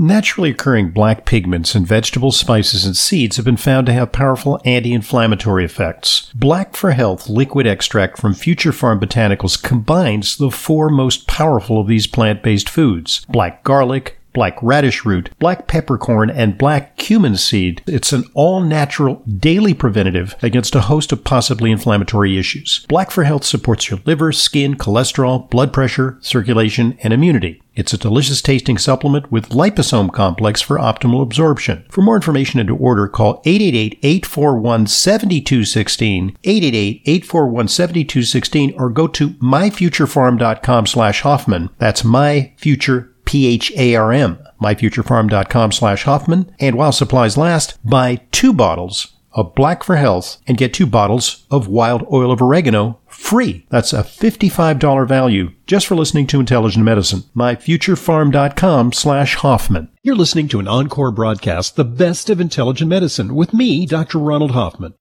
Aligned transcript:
Naturally 0.00 0.50
occurring 0.50 0.90
black 0.90 1.24
pigments 1.24 1.74
in 1.74 1.84
vegetables, 1.84 2.38
spices, 2.38 2.84
and 2.84 2.96
seeds 2.96 3.34
have 3.34 3.44
been 3.44 3.56
found 3.56 3.86
to 3.86 3.92
have 3.92 4.12
powerful 4.12 4.60
anti-inflammatory 4.64 5.64
effects. 5.64 6.30
Black 6.36 6.76
for 6.76 6.92
Health 6.92 7.28
liquid 7.28 7.66
extract 7.66 8.16
from 8.16 8.32
Future 8.32 8.70
Pharm 8.70 9.00
Botanicals 9.00 9.60
combines 9.60 10.36
the 10.36 10.52
four 10.52 10.88
most 10.88 11.26
powerful 11.26 11.80
of 11.80 11.88
these 11.88 12.06
plant-based 12.06 12.68
foods. 12.68 13.26
Black 13.28 13.64
garlic, 13.64 14.20
black 14.32 14.56
radish 14.62 15.04
root, 15.04 15.30
black 15.40 15.66
peppercorn, 15.66 16.30
and 16.30 16.56
black 16.56 16.96
cumin 16.96 17.36
seed. 17.36 17.82
It's 17.88 18.12
an 18.12 18.22
all 18.34 18.60
natural 18.60 19.24
daily 19.26 19.74
preventative 19.74 20.36
against 20.42 20.76
a 20.76 20.82
host 20.82 21.10
of 21.10 21.24
possibly 21.24 21.72
inflammatory 21.72 22.38
issues. 22.38 22.86
Black 22.88 23.10
for 23.10 23.24
Health 23.24 23.42
supports 23.42 23.90
your 23.90 23.98
liver, 24.04 24.30
skin, 24.30 24.76
cholesterol, 24.76 25.50
blood 25.50 25.72
pressure, 25.72 26.18
circulation, 26.20 26.96
and 27.02 27.12
immunity. 27.12 27.60
It's 27.78 27.92
a 27.92 27.98
delicious 27.98 28.42
tasting 28.42 28.76
supplement 28.76 29.30
with 29.30 29.50
liposome 29.50 30.12
complex 30.12 30.60
for 30.60 30.78
optimal 30.78 31.22
absorption. 31.22 31.84
For 31.88 32.02
more 32.02 32.16
information 32.16 32.58
and 32.58 32.66
to 32.66 32.76
order, 32.76 33.06
call 33.06 33.40
888-841-7216, 33.44 36.36
888-841-7216, 36.42 38.80
or 38.80 38.90
go 38.90 39.06
to 39.06 39.28
myfuturepharm.com 39.28 40.86
slash 40.86 41.20
Hoffman. 41.20 41.70
That's 41.78 42.02
myfuture 42.02 43.10
P-H-A-R-M, 43.24 44.38
myfuturepharm.com 44.60 45.70
slash 45.70 46.02
Hoffman. 46.02 46.50
And 46.58 46.74
while 46.74 46.90
supplies 46.90 47.36
last, 47.36 47.78
buy 47.88 48.22
two 48.32 48.52
bottles 48.52 49.14
of 49.34 49.54
Black 49.54 49.84
for 49.84 49.94
Health 49.94 50.38
and 50.48 50.58
get 50.58 50.74
two 50.74 50.86
bottles 50.86 51.46
of 51.48 51.68
wild 51.68 52.04
oil 52.10 52.32
of 52.32 52.42
oregano 52.42 52.98
free. 53.18 53.66
That's 53.68 53.92
a 53.92 54.02
$55 54.02 55.06
value 55.06 55.50
just 55.66 55.86
for 55.86 55.96
listening 55.96 56.26
to 56.28 56.40
Intelligent 56.40 56.84
Medicine. 56.84 57.24
MyFuturePharm.com 57.36 58.92
slash 58.92 59.34
Hoffman. 59.36 59.90
You're 60.02 60.14
listening 60.14 60.48
to 60.48 60.60
an 60.60 60.68
encore 60.68 61.10
broadcast, 61.10 61.76
The 61.76 61.84
Best 61.84 62.30
of 62.30 62.40
Intelligent 62.40 62.88
Medicine, 62.88 63.34
with 63.34 63.52
me, 63.52 63.84
Dr. 63.86 64.18
Ronald 64.18 64.52
Hoffman. 64.52 64.94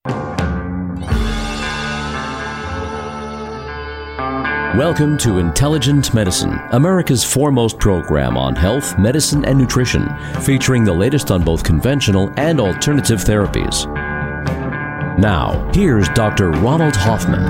Welcome 4.78 5.18
to 5.20 5.40
Intelligent 5.40 6.14
Medicine, 6.14 6.60
America's 6.72 7.24
foremost 7.24 7.80
program 7.80 8.38
on 8.38 8.56
health, 8.56 9.00
medicine, 9.00 9.44
and 9.46 9.58
nutrition, 9.58 10.08
featuring 10.42 10.84
the 10.84 10.94
latest 10.94 11.32
on 11.32 11.44
both 11.44 11.64
conventional 11.64 12.32
and 12.38 12.60
alternative 12.60 13.20
therapies. 13.22 13.88
Now, 15.18 15.68
here's 15.74 16.08
Dr. 16.10 16.52
Ronald 16.52 16.96
Hoffman. 16.96 17.42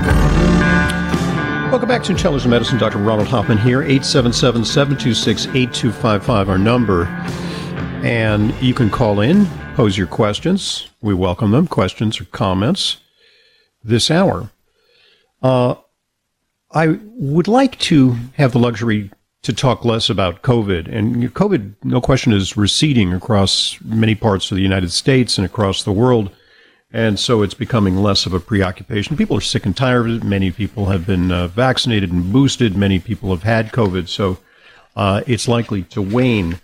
Welcome 1.70 1.86
back 1.86 2.02
to 2.04 2.12
Intelligent 2.12 2.50
Medicine. 2.50 2.78
Dr. 2.78 2.96
Ronald 2.96 3.28
Hoffman 3.28 3.58
here, 3.58 3.82
877 3.82 4.64
726 4.64 5.48
8255, 5.48 6.48
our 6.48 6.56
number. 6.56 7.04
And 8.02 8.54
you 8.62 8.72
can 8.72 8.88
call 8.88 9.20
in, 9.20 9.44
pose 9.74 9.98
your 9.98 10.06
questions. 10.06 10.88
We 11.02 11.12
welcome 11.12 11.50
them, 11.50 11.66
questions 11.66 12.18
or 12.18 12.24
comments 12.24 12.96
this 13.84 14.10
hour. 14.10 14.50
Uh, 15.42 15.74
I 16.70 16.98
would 17.16 17.48
like 17.48 17.78
to 17.80 18.16
have 18.38 18.52
the 18.52 18.58
luxury 18.58 19.10
to 19.42 19.52
talk 19.52 19.84
less 19.84 20.08
about 20.08 20.40
COVID. 20.40 20.90
And 20.90 21.34
COVID, 21.34 21.74
no 21.84 22.00
question, 22.00 22.32
is 22.32 22.56
receding 22.56 23.12
across 23.12 23.78
many 23.84 24.14
parts 24.14 24.50
of 24.50 24.56
the 24.56 24.62
United 24.62 24.90
States 24.90 25.36
and 25.36 25.44
across 25.44 25.82
the 25.82 25.92
world. 25.92 26.30
And 26.90 27.18
so 27.18 27.42
it's 27.42 27.54
becoming 27.54 27.96
less 27.96 28.24
of 28.24 28.32
a 28.32 28.40
preoccupation. 28.40 29.16
People 29.16 29.36
are 29.36 29.42
sick 29.42 29.66
and 29.66 29.76
tired 29.76 30.08
of 30.08 30.16
it. 30.16 30.24
Many 30.24 30.50
people 30.50 30.86
have 30.86 31.06
been 31.06 31.30
uh, 31.30 31.48
vaccinated 31.48 32.10
and 32.10 32.32
boosted. 32.32 32.76
Many 32.76 32.98
people 32.98 33.30
have 33.30 33.42
had 33.42 33.72
COVID. 33.72 34.08
So 34.08 34.38
uh, 34.96 35.22
it's 35.26 35.48
likely 35.48 35.82
to 35.84 36.00
wane. 36.00 36.60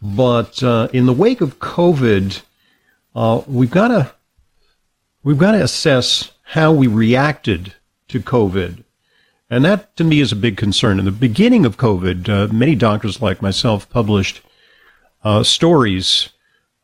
But 0.00 0.62
uh, 0.62 0.88
in 0.92 1.06
the 1.06 1.12
wake 1.12 1.40
of 1.40 1.58
COVID, 1.58 2.42
uh, 3.16 3.42
we've 3.46 3.70
got 3.70 3.88
to 3.88 4.12
we've 5.22 5.38
got 5.38 5.52
to 5.52 5.62
assess 5.62 6.30
how 6.42 6.72
we 6.72 6.86
reacted 6.86 7.74
to 8.08 8.20
COVID 8.20 8.84
and 9.50 9.64
that 9.64 9.94
to 9.96 10.04
me 10.04 10.20
is 10.20 10.32
a 10.32 10.36
big 10.36 10.56
concern. 10.56 10.98
In 10.98 11.04
the 11.04 11.12
beginning 11.12 11.64
of 11.64 11.76
COVID, 11.76 12.28
uh, 12.28 12.52
many 12.52 12.74
doctors 12.74 13.22
like 13.22 13.42
myself 13.42 13.88
published 13.90 14.40
uh, 15.22 15.42
stories 15.42 16.30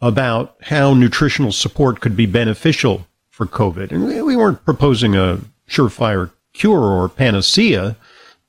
about 0.01 0.57
how 0.63 0.95
nutritional 0.95 1.53
support 1.53 2.01
could 2.01 2.17
be 2.17 2.27
beneficial 2.27 3.07
for 3.29 3.47
COVID. 3.47 3.93
And 3.93 4.07
we 4.07 4.37
weren't 4.37 4.65
proposing 4.65 5.15
a 5.15 5.41
surefire 5.69 6.31
cure 6.53 6.81
or 6.81 7.09
panacea, 7.09 7.97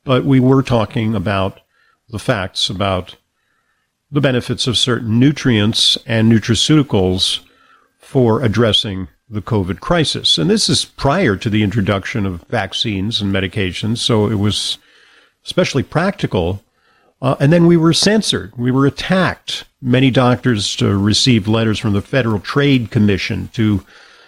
but 0.03 0.25
we 0.25 0.39
were 0.39 0.63
talking 0.63 1.16
about 1.16 1.59
the 2.09 2.19
facts 2.19 2.69
about 2.69 3.16
the 4.12 4.22
benefits 4.22 4.67
of 4.67 4.78
certain 4.78 5.19
nutrients 5.19 5.97
and 6.06 6.31
nutraceuticals 6.31 7.39
for 7.97 8.41
addressing 8.44 9.07
the 9.29 9.41
COVID 9.41 9.79
crisis. 9.79 10.38
And 10.38 10.50
this 10.50 10.68
is 10.68 10.83
prior 10.83 11.38
to 11.38 11.50
the 11.50 11.63
introduction 11.63 12.25
of 12.25 12.44
vaccines 12.50 13.22
and 13.22 13.33
medications, 13.33 14.00
so 14.00 14.29
it 14.29 14.35
was 14.35 14.78
especially 15.45 15.83
practical. 15.83 16.62
Uh, 17.21 17.35
and 17.39 17.53
then 17.53 17.67
we 17.67 17.77
were 17.77 17.93
censored. 17.93 18.51
We 18.57 18.71
were 18.71 18.87
attacked. 18.87 19.65
Many 19.81 20.09
doctors 20.09 20.81
uh, 20.81 20.87
received 20.87 21.47
letters 21.47 21.77
from 21.77 21.93
the 21.93 22.01
Federal 22.01 22.39
Trade 22.39 22.89
Commission 22.89 23.49
to 23.53 23.85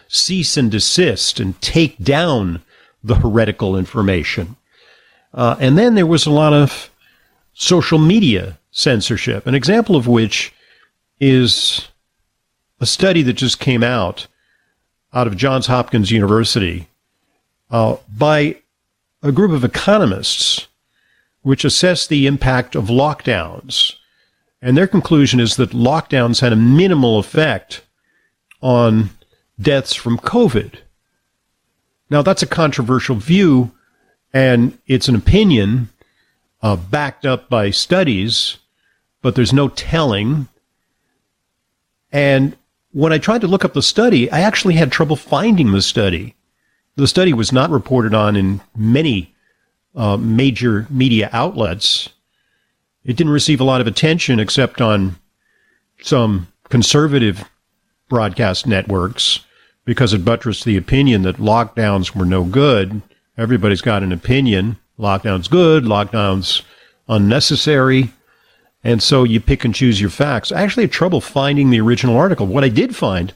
cease 0.07 0.57
and 0.57 0.69
desist 0.69 1.39
and 1.39 1.59
take 1.59 1.97
down 1.97 2.61
the 3.03 3.15
heretical 3.15 3.75
information. 3.75 4.55
Uh, 5.33 5.55
and 5.59 5.77
then 5.77 5.95
there 5.95 6.05
was 6.05 6.25
a 6.25 6.31
lot 6.31 6.53
of 6.53 6.91
social 7.53 7.97
media 7.97 8.59
censorship, 8.71 9.47
an 9.47 9.55
example 9.55 9.95
of 9.95 10.07
which 10.07 10.53
is 11.19 11.87
a 12.79 12.85
study 12.85 13.23
that 13.23 13.33
just 13.33 13.59
came 13.59 13.83
out 13.83 14.27
out 15.13 15.27
of 15.27 15.37
Johns 15.37 15.67
Hopkins 15.67 16.11
University 16.11 16.87
uh, 17.71 17.97
by 18.15 18.57
a 19.21 19.31
group 19.31 19.51
of 19.51 19.63
economists 19.63 20.67
which 21.43 21.63
assessed 21.63 22.09
the 22.09 22.25
impact 22.25 22.75
of 22.75 22.85
lockdowns. 22.85 23.93
And 24.61 24.75
their 24.75 24.87
conclusion 24.87 25.39
is 25.39 25.57
that 25.57 25.71
lockdowns 25.71 26.39
had 26.41 26.53
a 26.53 26.57
minimal 26.57 27.19
effect 27.19 27.81
on 28.61 29.11
deaths 29.61 29.93
from 29.93 30.17
COVID. 30.17 30.75
Now, 32.09 32.21
that's 32.21 32.43
a 32.43 32.47
controversial 32.47 33.17
view, 33.17 33.71
and 34.33 34.77
it's 34.87 35.09
an 35.09 35.15
opinion 35.15 35.89
uh, 36.61 36.77
backed 36.77 37.25
up 37.25 37.49
by 37.49 37.71
studies, 37.71 38.57
but 39.21 39.35
there's 39.35 39.53
no 39.53 39.67
telling. 39.67 40.47
And 42.11 42.55
when 42.91 43.11
I 43.11 43.17
tried 43.17 43.41
to 43.41 43.47
look 43.47 43.65
up 43.65 43.73
the 43.73 43.81
study, 43.81 44.31
I 44.31 44.39
actually 44.39 44.75
had 44.75 44.91
trouble 44.91 45.17
finding 45.17 45.71
the 45.71 45.81
study. 45.81 46.35
The 46.95 47.07
study 47.07 47.33
was 47.33 47.51
not 47.51 47.69
reported 47.69 48.13
on 48.13 48.35
in 48.35 48.61
many 48.75 49.32
uh, 49.95 50.17
major 50.17 50.87
media 50.89 51.29
outlets. 51.31 52.09
It 53.03 53.17
didn't 53.17 53.33
receive 53.33 53.59
a 53.59 53.65
lot 53.65 53.81
of 53.81 53.87
attention 53.87 54.39
except 54.39 54.81
on 54.81 55.17
some 56.01 56.47
conservative 56.69 57.49
broadcast 58.09 58.65
networks 58.65 59.41
because 59.85 60.13
it 60.13 60.25
buttressed 60.25 60.65
the 60.65 60.77
opinion 60.77 61.23
that 61.23 61.37
lockdowns 61.37 62.15
were 62.15 62.25
no 62.25 62.43
good. 62.43 63.01
Everybody's 63.37 63.81
got 63.81 64.03
an 64.03 64.11
opinion. 64.11 64.77
Lockdown's 64.97 65.47
good, 65.47 65.83
lockdown's 65.83 66.61
unnecessary. 67.07 68.11
And 68.83 69.01
so 69.01 69.23
you 69.23 69.39
pick 69.39 69.63
and 69.63 69.73
choose 69.73 69.99
your 69.99 70.09
facts. 70.09 70.51
I 70.51 70.61
actually 70.61 70.83
had 70.83 70.91
trouble 70.91 71.21
finding 71.21 71.69
the 71.69 71.81
original 71.81 72.17
article. 72.17 72.47
What 72.47 72.63
I 72.63 72.69
did 72.69 72.95
find 72.95 73.33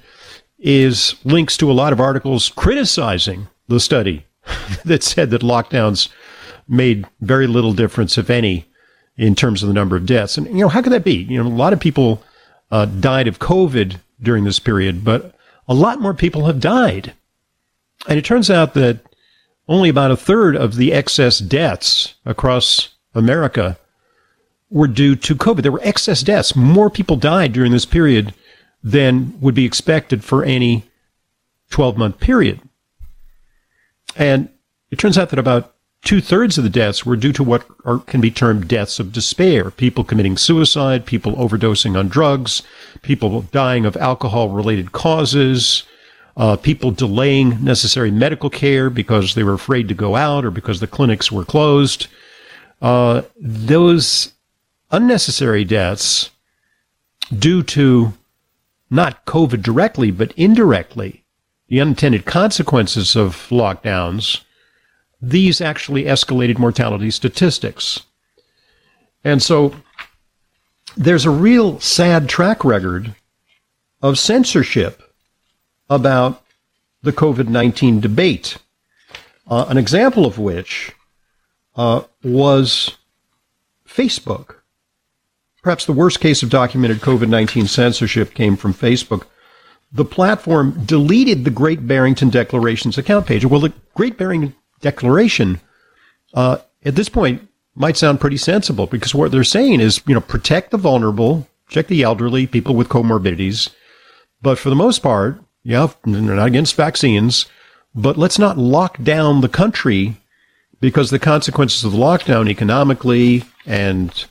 is 0.60 1.16
links 1.24 1.58
to 1.58 1.72
a 1.72 1.74
lot 1.74 1.94
of 1.94 2.00
articles 2.00 2.50
criticizing 2.50 3.48
the 3.68 3.80
study 3.80 4.26
that 4.86 5.04
said 5.04 5.30
that 5.32 5.42
lockdowns 5.42 6.10
made 6.68 7.06
very 7.22 7.48
little 7.48 7.74
difference, 7.74 8.18
if 8.18 8.30
any, 8.30 8.66
in 9.16 9.36
terms 9.36 9.64
of 9.64 9.68
the 9.68 9.74
number 9.74 9.96
of 9.96 10.06
deaths. 10.06 10.38
And, 10.38 10.48
you 10.48 10.62
know, 10.62 10.68
how 10.68 10.82
could 10.82 10.94
that 10.94 11.04
be? 11.04 11.16
You 11.16 11.44
know, 11.44 11.50
a 11.50 11.50
lot 11.50 11.74
of 11.74 11.80
people 11.80 12.24
uh, 12.72 12.86
died 12.86 13.28
of 13.28 13.40
COVID 13.40 13.98
during 14.22 14.44
this 14.44 14.60
period, 14.60 15.04
but 15.04 15.36
a 15.68 15.74
lot 15.74 16.02
more 16.02 16.14
people 16.14 16.46
have 16.46 16.60
died. 16.60 17.14
And 18.08 18.18
it 18.18 18.26
turns 18.26 18.50
out 18.50 18.74
that 18.76 19.00
only 19.68 19.90
about 19.90 20.12
a 20.12 20.18
third 20.18 20.56
of 20.56 20.76
the 20.76 20.94
excess 20.94 21.40
deaths 21.40 22.16
across 22.26 22.90
America 23.14 23.78
were 24.70 24.88
due 24.88 25.16
to 25.16 25.36
COVID. 25.36 25.62
There 25.62 25.72
were 25.72 25.82
excess 25.84 26.22
deaths. 26.22 26.56
More 26.56 26.90
people 26.90 27.16
died 27.16 27.54
during 27.54 27.72
this 27.72 27.86
period 27.86 28.34
than 28.84 29.40
would 29.42 29.56
be 29.56 29.66
expected 29.66 30.24
for 30.24 30.44
any 30.44 30.86
12 31.70 31.98
month 31.98 32.20
period. 32.20 32.62
And 34.16 34.50
it 34.90 35.00
turns 35.00 35.18
out 35.18 35.30
that 35.30 35.40
about 35.40 35.74
two 36.08 36.22
thirds 36.22 36.58
of 36.58 36.64
the 36.64 36.70
deaths 36.70 37.06
were 37.06 37.18
due 37.18 37.34
to 37.34 37.44
what 37.44 37.66
are, 37.84 38.00
can 38.00 38.22
be 38.22 38.32
termed 38.32 38.66
deaths 38.66 38.98
of 38.98 39.12
despair 39.12 39.70
people 39.70 40.06
committing 40.06 40.38
suicide, 40.38 41.06
people 41.06 41.36
overdosing 41.36 42.00
on 42.00 42.08
drugs, 42.08 42.64
people 43.02 43.42
dying 43.52 43.86
of 43.86 43.98
alcohol 43.98 44.50
related 44.50 44.94
causes. 44.94 45.84
Uh, 46.38 46.56
people 46.56 46.92
delaying 46.92 47.64
necessary 47.64 48.12
medical 48.12 48.50
care 48.50 48.92
because 48.92 49.34
they 49.34 49.44
were 49.44 49.56
afraid 49.56 49.88
to 49.88 49.96
go 49.96 50.16
out 50.16 50.46
or 50.46 50.52
because 50.52 50.80
the 50.80 50.86
clinics 50.86 51.32
were 51.32 51.44
closed. 51.44 52.06
Uh, 52.80 53.24
those 53.36 54.34
unnecessary 54.92 55.66
deaths 55.66 56.30
due 57.38 57.64
to 57.64 58.14
not 58.92 59.26
COVID 59.26 59.64
directly, 59.64 60.12
but 60.12 60.32
indirectly, 60.38 61.26
the 61.70 61.82
unintended 61.82 62.26
consequences 62.26 63.16
of 63.16 63.36
lockdowns, 63.50 64.42
these 65.22 65.62
actually 65.62 66.04
escalated 66.04 66.58
mortality 66.58 67.12
statistics. 67.12 68.02
And 69.24 69.42
so 69.42 69.74
there's 70.96 71.26
a 71.26 71.32
real 71.32 71.80
sad 71.80 72.30
track 72.30 72.64
record 72.64 73.16
of 74.02 74.20
censorship 74.20 75.02
about 75.90 76.44
the 77.02 77.14
COVID 77.14 77.48
19 77.48 78.00
debate. 78.00 78.58
Uh, 79.50 79.66
an 79.70 79.78
example 79.78 80.26
of 80.26 80.38
which 80.38 80.92
uh, 81.76 82.04
was 82.24 82.98
Facebook. 83.88 84.56
Perhaps 85.64 85.86
the 85.86 85.94
worst 85.94 86.20
case 86.20 86.44
of 86.44 86.50
documented 86.50 86.98
COVID 86.98 87.30
19 87.30 87.68
censorship 87.68 88.34
came 88.34 88.56
from 88.56 88.74
Facebook. 88.74 89.26
The 89.92 90.06
platform 90.06 90.84
deleted 90.86 91.46
the 91.46 91.52
Great 91.52 91.88
Barrington 91.88 92.30
Declaration's 92.30 92.98
account 92.98 93.26
page. 93.26 93.46
Well, 93.46 93.62
the 93.62 93.74
Great 93.96 94.18
Barrington 94.18 94.54
Declaration, 94.82 95.60
uh, 96.34 96.60
at 96.86 96.96
this 96.96 97.10
point, 97.10 97.48
might 97.76 97.98
sound 97.98 98.20
pretty 98.20 98.38
sensible 98.38 98.88
because 98.88 99.14
what 99.14 99.32
they're 99.32 99.44
saying 99.44 99.80
is, 99.80 100.02
you 100.08 100.14
know, 100.14 100.22
protect 100.22 100.72
the 100.72 100.78
vulnerable, 100.78 101.48
protect 101.68 101.90
the 101.90 102.04
elderly, 102.04 102.48
people 102.48 102.76
with 102.76 102.90
comorbidities. 102.90 103.70
But 104.42 104.58
for 104.58 104.70
the 104.70 104.76
most 104.76 105.00
part, 105.00 105.42
yeah, 105.64 105.88
they're 106.06 106.22
not 106.22 106.48
against 106.48 106.76
vaccines, 106.76 107.46
but 107.94 108.18
let's 108.18 108.40
not 108.40 108.58
lock 108.58 109.02
down 109.04 109.42
the 109.42 109.50
country 109.50 110.16
because 110.80 111.10
the 111.10 111.20
consequences 111.20 111.84
of 111.84 111.92
the 111.92 111.98
lockdown 111.98 112.50
economically 112.50 113.44
and 113.66 114.26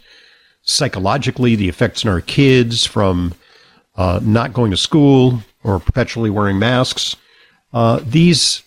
psychologically, 0.62 1.54
the 1.56 1.68
effects 1.68 2.04
on 2.04 2.10
our 2.10 2.20
kids 2.20 2.84
from 2.84 3.34
uh, 3.96 4.20
not 4.22 4.52
going 4.52 4.70
to 4.70 4.76
school 4.76 5.42
or 5.62 5.78
perpetually 5.78 6.30
wearing 6.30 6.58
masks, 6.58 7.16
uh, 7.72 8.00
these 8.04 8.62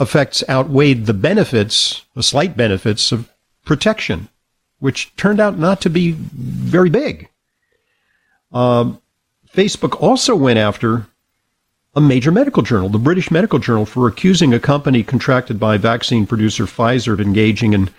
effects 0.00 0.44
outweighed 0.48 1.06
the 1.06 1.14
benefits, 1.14 2.04
the 2.14 2.22
slight 2.22 2.56
benefits 2.56 3.12
of 3.12 3.30
protection, 3.64 4.28
which 4.78 5.14
turned 5.16 5.40
out 5.40 5.58
not 5.58 5.80
to 5.80 5.90
be 5.90 6.12
very 6.12 6.90
big. 6.90 7.28
Um, 8.52 9.00
Facebook 9.52 10.00
also 10.00 10.36
went 10.36 10.58
after 10.58 11.06
a 11.94 12.00
major 12.00 12.30
medical 12.30 12.62
journal, 12.62 12.88
the 12.88 12.98
British 12.98 13.30
Medical 13.30 13.58
Journal, 13.58 13.84
for 13.84 14.06
accusing 14.06 14.54
a 14.54 14.60
company 14.60 15.02
contracted 15.02 15.58
by 15.58 15.76
vaccine 15.78 16.26
producer 16.26 16.64
Pfizer 16.64 17.12
of 17.12 17.20
engaging 17.20 17.72
in 17.72 17.90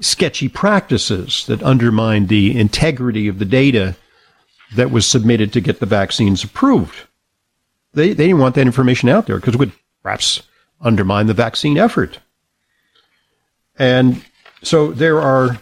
sketchy 0.00 0.48
practices 0.48 1.44
that 1.46 1.62
undermined 1.62 2.28
the 2.28 2.58
integrity 2.58 3.28
of 3.28 3.38
the 3.38 3.44
data 3.44 3.96
that 4.74 4.90
was 4.90 5.06
submitted 5.06 5.52
to 5.52 5.60
get 5.60 5.80
the 5.80 5.86
vaccines 5.86 6.42
approved. 6.42 7.06
They, 7.92 8.08
they 8.08 8.26
didn't 8.26 8.40
want 8.40 8.54
that 8.54 8.66
information 8.66 9.08
out 9.08 9.26
there 9.26 9.36
because 9.36 9.54
it 9.54 9.58
would 9.58 9.72
perhaps 10.02 10.42
undermine 10.80 11.26
the 11.26 11.34
vaccine 11.34 11.78
effort. 11.78 12.20
And 13.78 14.24
so 14.62 14.92
there 14.92 15.20
are 15.20 15.58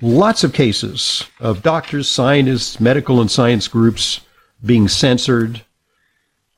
lots 0.00 0.44
of 0.44 0.52
cases 0.52 1.24
of 1.40 1.62
doctors, 1.62 2.08
scientists, 2.08 2.80
medical 2.80 3.20
and 3.20 3.30
science 3.30 3.68
groups 3.68 4.20
being 4.64 4.88
censored. 4.88 5.62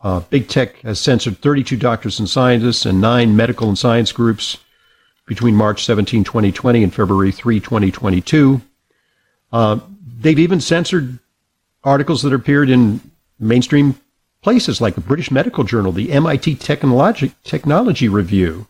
Uh, 0.01 0.21
Big 0.21 0.49
Tech 0.49 0.77
has 0.81 1.01
censored 1.01 1.39
32 1.39 1.77
doctors 1.77 2.19
and 2.19 2.29
scientists 2.29 2.87
and 2.87 3.01
nine 3.01 3.37
medical 3.37 3.69
and 3.69 3.79
science 3.79 4.13
groups 4.13 4.59
between 5.27 5.57
March 5.57 5.85
17, 5.85 6.23
2020 6.25 6.85
and 6.85 6.95
February 6.95 7.33
3, 7.33 7.59
2022. 7.61 8.61
Uh, 9.53 9.81
they've 10.21 10.39
even 10.39 10.61
censored 10.61 11.19
articles 11.83 12.23
that 12.23 12.33
appeared 12.33 12.71
in 12.71 13.01
mainstream 13.39 13.95
places 14.47 14.81
like 14.81 14.95
the 14.95 15.01
British 15.01 15.33
Medical 15.33 15.65
Journal, 15.65 15.91
the 15.91 16.13
MIT 16.13 16.55
Technology, 16.55 17.33
Technology 17.43 18.09
Review. 18.09 18.69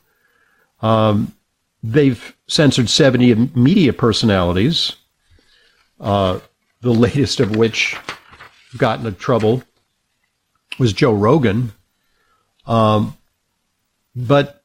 Um, 0.81 1.35
they've 1.83 2.35
censored 2.47 2.89
70 2.89 3.51
media 3.55 3.93
personalities, 3.93 4.97
uh, 6.01 6.41
the 6.81 6.95
latest 6.95 7.41
of 7.41 7.57
which 7.57 7.95
got 8.79 9.01
into 9.01 9.13
trouble 9.13 9.65
was 10.79 10.95
Joe 10.95 11.13
Rogan. 11.13 11.73
Um, 12.65 13.15
but 14.15 14.63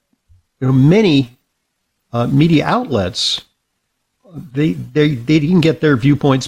you 0.62 0.68
know, 0.68 0.74
many 0.74 1.38
uh, 2.14 2.28
media 2.28 2.66
outlets, 2.66 3.42
they, 4.34 4.72
they, 4.72 5.16
they 5.16 5.42
didn't 5.42 5.60
get 5.60 5.82
their 5.82 5.98
viewpoints 5.98 6.48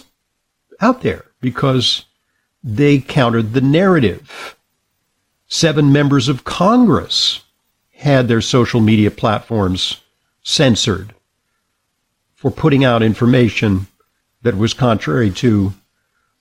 out 0.80 1.02
there 1.02 1.26
because 1.42 2.06
they 2.64 3.00
countered 3.00 3.54
the 3.54 3.62
narrative. 3.62 4.56
Seven 5.48 5.92
members 5.92 6.30
of 6.30 6.44
Congress 6.44 7.42
had 7.96 8.28
their 8.28 8.42
social 8.42 8.82
media 8.82 9.12
platforms 9.12 10.02
censored 10.44 11.14
for 12.36 12.52
putting 12.52 12.84
out 12.84 13.04
information 13.04 13.88
that 14.42 14.58
was 14.58 14.74
contrary 14.74 15.32
to 15.32 15.74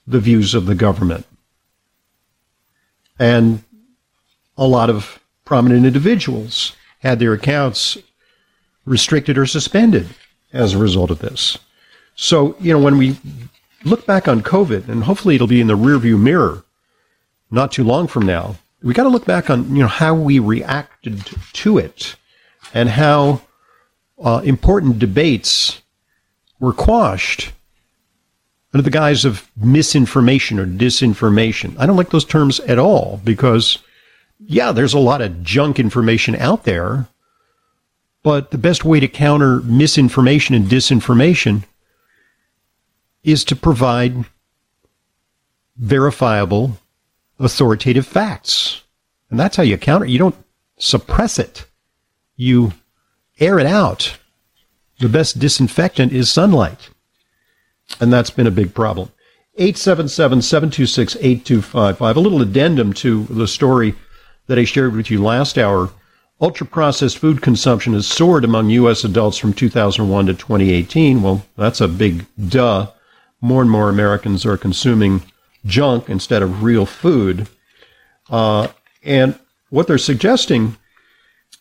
the 0.07 0.21
views 0.21 0.55
of 0.55 0.67
the 0.67 0.75
government. 0.75 1.27
And 3.19 3.63
a 4.57 4.67
lot 4.67 4.91
of 4.91 5.21
prominent 5.45 5.87
individuals 5.87 6.75
had 7.01 7.19
their 7.19 7.33
accounts 7.33 7.99
restricted 8.85 9.39
or 9.39 9.47
suspended 9.47 10.09
as 10.53 10.75
a 10.75 10.79
result 10.79 11.11
of 11.11 11.21
this. 11.21 11.59
So, 12.15 12.57
you 12.61 12.73
know, 12.73 12.81
when 12.81 12.99
we 12.99 13.17
look 13.85 14.07
back 14.07 14.29
on 14.29 14.43
COVID, 14.43 14.89
and 14.89 15.05
hopefully 15.05 15.35
it'll 15.35 15.47
be 15.47 15.61
in 15.61 15.67
the 15.67 15.77
rearview 15.77 16.19
mirror 16.19 16.65
not 17.51 17.71
too 17.71 17.85
long 17.85 18.07
from 18.07 18.25
now, 18.25 18.57
we 18.83 18.95
got 18.95 19.05
to 19.05 19.09
look 19.09 19.27
back 19.27 19.51
on, 19.51 19.77
you 19.77 19.83
know, 19.83 19.89
how 19.89 20.15
we 20.15 20.39
reacted 20.39 21.23
to 21.53 21.79
it 21.79 22.17
and 22.75 22.89
how 22.89 23.43
uh, 24.19 24.41
important 24.45 24.99
debates 24.99 25.83
were 26.59 26.73
quashed 26.73 27.53
under 28.73 28.83
the 28.83 28.91
guise 28.91 29.25
of 29.25 29.49
misinformation 29.55 30.59
or 30.59 30.67
disinformation. 30.67 31.77
I 31.79 31.87
don't 31.87 31.97
like 31.97 32.11
those 32.11 32.25
terms 32.25 32.59
at 32.61 32.79
all 32.79 33.21
because, 33.23 33.79
yeah, 34.41 34.73
there's 34.73 34.95
a 34.95 34.99
lot 34.99 35.21
of 35.21 35.43
junk 35.43 35.79
information 35.79 36.35
out 36.37 36.65
there 36.65 37.07
but 38.23 38.51
the 38.51 38.59
best 38.59 38.85
way 38.85 39.01
to 39.01 39.09
counter 39.09 39.61
misinformation 39.63 40.55
and 40.55 40.67
disinformation 40.67 41.65
is 43.25 43.45
to 43.45 43.57
provide 43.57 44.25
verifiable, 45.77 46.79
authoritative 47.39 48.07
facts. 48.07 48.83
And 49.31 49.39
that's 49.39 49.57
how 49.57 49.63
you 49.63 49.79
counter. 49.79 50.07
You 50.07 50.19
don't 50.19 50.35
suppress 50.79 51.39
it. 51.39 51.67
You 52.37 52.73
air 53.39 53.59
it 53.59 53.67
out. 53.67 54.19
The 54.99 55.09
best 55.09 55.39
disinfectant 55.39 56.13
is 56.13 56.31
sunlight. 56.31 56.91
And 58.01 58.13
that's 58.13 58.31
been 58.31 58.47
a 58.47 58.51
big 58.51 58.75
problem. 58.75 59.11
877-726-8255. 59.59 62.17
A 62.17 62.21
little 62.21 62.43
addendum 62.43 62.93
to 62.95 63.25
the 63.25 63.49
story 63.49 63.95
that 64.47 64.59
I 64.59 64.65
shared 64.65 64.95
with 64.95 65.11
you 65.11 65.23
last 65.23 65.59
hour 65.59 65.91
Ultra 66.43 66.67
processed 66.67 67.19
food 67.19 67.41
consumption 67.41 67.93
has 67.93 68.09
soared 68.09 68.45
among 68.45 68.69
U.S. 68.71 69.05
adults 69.05 69.39
from 69.39 69.53
2001 69.53 70.27
to 70.27 70.35
2018. 70.35 71.23
Well, 71.23 71.47
that's 71.57 71.81
a 71.81 71.87
big 71.87 72.27
duh. 72.49 72.89
More 73.43 73.61
and 73.61 73.71
more 73.71 73.91
Americans 73.91 74.47
are 74.47 74.57
consuming 74.57 75.21
junk 75.67 76.09
instead 76.09 76.43
of 76.43 76.63
real 76.63 76.87
food. 76.87 77.49
Uh, 78.31 78.69
and 79.03 79.39
what 79.69 79.87
they're 79.87 79.99
suggesting 79.99 80.77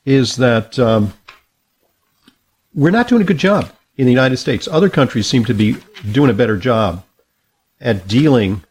is 0.06 0.38
that 0.38 0.80
um, 0.80 1.14
we're 2.74 2.92
not 2.92 3.08
doing 3.08 3.22
a 3.22 3.26
good 3.26 3.38
job 3.38 3.72
in 3.98 4.06
the 4.06 4.12
United 4.12 4.38
States. 4.38 4.68
Other 4.68 4.90
countries 4.90 5.28
seem 5.28 5.44
to 5.46 5.54
be 5.54 5.78
doing 6.12 6.30
a 6.30 6.34
better 6.34 6.56
job 6.56 7.04
at 7.80 8.08
dealing 8.08 8.64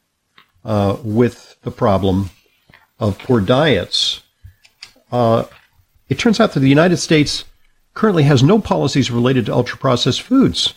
uh, 0.65 0.97
with 1.03 1.57
the 1.63 1.71
problem 1.71 2.31
of 2.99 3.19
poor 3.19 3.41
diets. 3.41 4.23
Uh, 5.11 5.45
it 6.09 6.19
turns 6.19 6.41
out 6.41 6.53
that 6.53 6.61
the 6.61 6.69
United 6.69 6.99
States 6.99 7.45
currently 7.95 8.23
has 8.23 8.43
no 8.43 8.59
policies 8.59 9.11
related 9.11 9.47
to 9.47 9.55
ultra 9.55 9.79
processed 9.79 10.23
foods. 10.23 10.75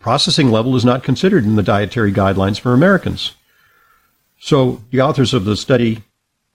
Processing 0.00 0.50
level 0.50 0.74
is 0.76 0.84
not 0.84 1.04
considered 1.04 1.44
in 1.44 1.56
the 1.56 1.62
dietary 1.62 2.10
guidelines 2.10 2.58
for 2.58 2.72
Americans. 2.72 3.34
So 4.40 4.82
the 4.90 5.02
authors 5.02 5.34
of 5.34 5.44
the 5.44 5.56
study 5.56 6.02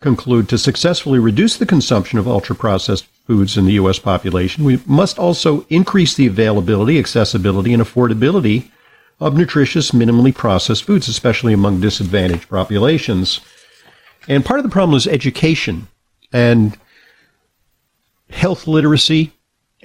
conclude 0.02 0.50
to 0.50 0.58
successfully 0.58 1.20
reduce 1.20 1.56
the 1.56 1.66
consumption 1.66 2.20
of 2.20 2.28
ultra 2.28 2.56
processed 2.56 3.06
foods 3.26 3.56
in 3.58 3.66
the 3.66 3.74
U.S. 3.74 4.00
population, 4.00 4.64
we 4.64 4.82
must 4.86 5.18
also 5.18 5.66
increase 5.70 6.16
the 6.16 6.28
availability, 6.28 7.00
accessibility, 7.00 7.74
and 7.74 7.82
affordability 7.82 8.72
of 9.20 9.38
nutritious, 9.38 9.92
minimally 9.92 10.34
processed 10.34 10.84
foods, 10.84 11.08
especially 11.08 11.54
among 11.54 11.82
disadvantaged 11.82 12.50
populations. 12.50 13.42
And 14.28 14.44
part 14.44 14.60
of 14.60 14.64
the 14.64 14.72
problem 14.72 14.98
is 14.98 15.08
education. 15.08 15.88
And 16.34 16.78
health 18.30 18.68
literacy 18.68 19.32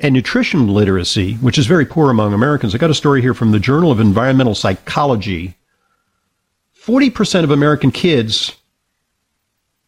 and 0.01 0.15
nutrition 0.15 0.69
literacy, 0.69 1.35
which 1.35 1.59
is 1.59 1.67
very 1.67 1.85
poor 1.85 2.11
among 2.11 2.33
Americans. 2.33 2.75
I 2.75 2.79
got 2.79 2.91
a 2.91 2.95
story 2.95 3.21
here 3.21 3.35
from 3.35 3.53
the 3.53 3.61
Journal 3.61 3.93
of 3.93 4.01
Environmental 4.01 4.55
Psychology. 4.55 5.55
40% 6.83 7.45
of 7.45 7.51
American 7.51 7.91
kids 7.91 8.57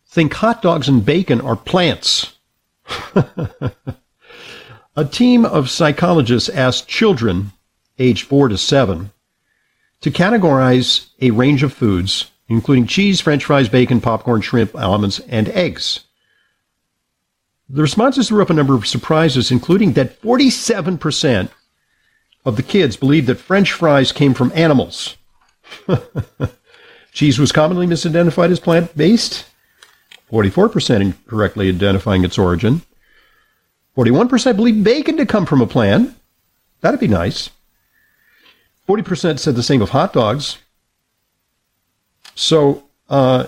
think 0.07 0.35
hot 0.35 0.61
dogs 0.61 0.89
and 0.89 1.05
bacon 1.05 1.41
are 1.41 1.57
plants. 1.57 2.35
A 4.95 5.07
team 5.07 5.47
of 5.47 5.71
psychologists 5.71 6.51
asked 6.51 6.87
children 6.87 7.53
aged 7.99 8.27
4 8.27 8.49
to 8.49 8.59
7 8.59 9.11
to 10.03 10.11
categorize 10.11 11.07
a 11.23 11.31
range 11.31 11.63
of 11.63 11.73
foods, 11.73 12.31
including 12.49 12.87
cheese, 12.87 13.19
french 13.19 13.47
fries, 13.47 13.71
bacon, 13.71 14.03
popcorn, 14.03 14.43
shrimp, 14.43 14.75
almonds, 14.75 15.21
and 15.21 15.49
eggs. 15.49 16.01
The 17.73 17.81
responses 17.81 18.29
threw 18.29 18.43
up 18.43 18.51
a 18.51 18.55
number 18.55 18.75
of 18.75 18.87
surprises, 18.87 19.51
including 19.51 19.95
that 19.95 20.21
47% 20.21 21.49
of 22.45 22.57
the 22.57 22.63
kids 22.63 22.97
believed 22.97 23.27
that 23.29 23.37
french 23.37 23.73
fries 23.73 24.13
came 24.13 24.35
from 24.35 24.53
animals. 24.55 25.17
cheese 27.13 27.39
was 27.39 27.51
commonly 27.51 27.87
misidentified 27.87 28.51
as 28.51 28.61
plant 28.61 28.95
based, 28.95 29.47
44% 30.31 31.01
incorrectly 31.01 31.71
identifying 31.71 32.25
its 32.25 32.37
origin. 32.37 32.83
41% 33.97 34.55
believe 34.57 34.85
bacon 34.85 35.17
to 35.17 35.25
come 35.25 35.47
from 35.47 35.63
a 35.63 35.67
plant. 35.67 36.15
That'd 36.83 37.01
be 37.01 37.09
nice. 37.09 37.49
40% 38.87 39.39
said 39.39 39.55
the 39.55 39.63
same 39.63 39.81
of 39.81 39.91
hot 39.91 40.13
dogs. 40.13 40.59
So, 42.35 42.85
uh, 43.09 43.47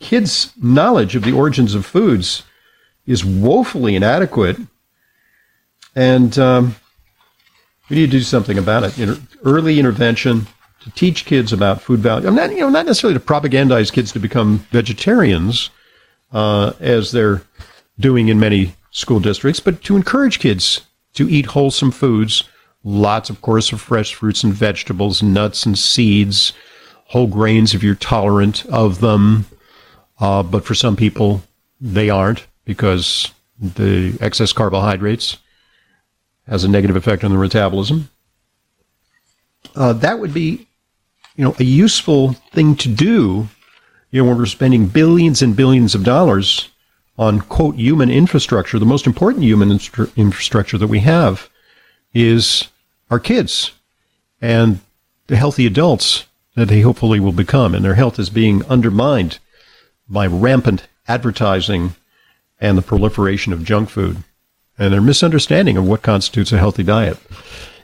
kids' 0.00 0.52
knowledge 0.60 1.16
of 1.16 1.22
the 1.22 1.32
origins 1.32 1.74
of 1.74 1.86
foods 1.86 2.42
is 3.06 3.24
woefully 3.24 3.96
inadequate. 3.96 4.56
And 5.94 6.36
um, 6.38 6.76
we 7.88 7.96
need 7.96 8.06
to 8.06 8.18
do 8.18 8.22
something 8.22 8.58
about 8.58 8.84
it. 8.84 8.98
Know, 8.98 9.16
early 9.44 9.78
intervention 9.78 10.46
to 10.80 10.90
teach 10.90 11.24
kids 11.24 11.52
about 11.52 11.80
food 11.80 12.00
value. 12.00 12.28
I'm 12.28 12.34
not, 12.34 12.50
you 12.50 12.60
know, 12.60 12.68
not 12.68 12.86
necessarily 12.86 13.18
to 13.18 13.24
propagandize 13.24 13.92
kids 13.92 14.12
to 14.12 14.18
become 14.18 14.66
vegetarians, 14.70 15.70
uh, 16.32 16.72
as 16.80 17.12
they're 17.12 17.42
doing 17.98 18.28
in 18.28 18.40
many 18.40 18.74
school 18.90 19.20
districts, 19.20 19.60
but 19.60 19.82
to 19.84 19.96
encourage 19.96 20.40
kids 20.40 20.82
to 21.14 21.28
eat 21.28 21.46
wholesome 21.46 21.90
foods. 21.90 22.44
Lots, 22.82 23.30
of 23.30 23.40
course, 23.40 23.72
of 23.72 23.80
fresh 23.80 24.14
fruits 24.14 24.44
and 24.44 24.52
vegetables, 24.52 25.22
nuts 25.22 25.64
and 25.64 25.78
seeds, 25.78 26.52
whole 27.06 27.26
grains 27.26 27.74
if 27.74 27.82
you're 27.82 27.94
tolerant 27.94 28.66
of 28.66 29.00
them. 29.00 29.46
Uh, 30.20 30.42
but 30.42 30.64
for 30.64 30.74
some 30.74 30.96
people, 30.96 31.42
they 31.80 32.10
aren't 32.10 32.46
because 32.64 33.32
the 33.58 34.16
excess 34.20 34.52
carbohydrates 34.52 35.38
has 36.48 36.64
a 36.64 36.68
negative 36.68 36.96
effect 36.96 37.24
on 37.24 37.32
the 37.32 37.38
metabolism. 37.38 38.10
Uh, 39.74 39.92
that 39.92 40.18
would 40.18 40.34
be, 40.34 40.66
you 41.36 41.44
know, 41.44 41.56
a 41.58 41.64
useful 41.64 42.32
thing 42.52 42.76
to 42.76 42.88
do. 42.88 43.48
You 44.10 44.22
know, 44.22 44.28
when 44.28 44.38
we're 44.38 44.46
spending 44.46 44.86
billions 44.86 45.42
and 45.42 45.56
billions 45.56 45.94
of 45.94 46.04
dollars 46.04 46.68
on 47.18 47.40
quote 47.40 47.76
human 47.76 48.10
infrastructure, 48.10 48.78
the 48.78 48.84
most 48.84 49.06
important 49.06 49.44
human 49.44 49.70
instru- 49.70 50.14
infrastructure 50.16 50.78
that 50.78 50.86
we 50.86 51.00
have 51.00 51.48
is 52.12 52.68
our 53.10 53.18
kids 53.18 53.72
and 54.40 54.80
the 55.26 55.36
healthy 55.36 55.66
adults 55.66 56.26
that 56.54 56.68
they 56.68 56.80
hopefully 56.80 57.18
will 57.18 57.32
become. 57.32 57.74
And 57.74 57.84
their 57.84 57.94
health 57.94 58.18
is 58.18 58.30
being 58.30 58.64
undermined 58.66 59.38
by 60.08 60.26
rampant 60.26 60.86
advertising 61.08 61.94
and 62.60 62.78
the 62.78 62.82
proliferation 62.82 63.52
of 63.52 63.64
junk 63.64 63.90
food 63.90 64.18
and 64.78 64.92
their 64.92 65.00
misunderstanding 65.00 65.76
of 65.76 65.86
what 65.86 66.02
constitutes 66.02 66.50
a 66.52 66.58
healthy 66.58 66.82
diet. 66.82 67.16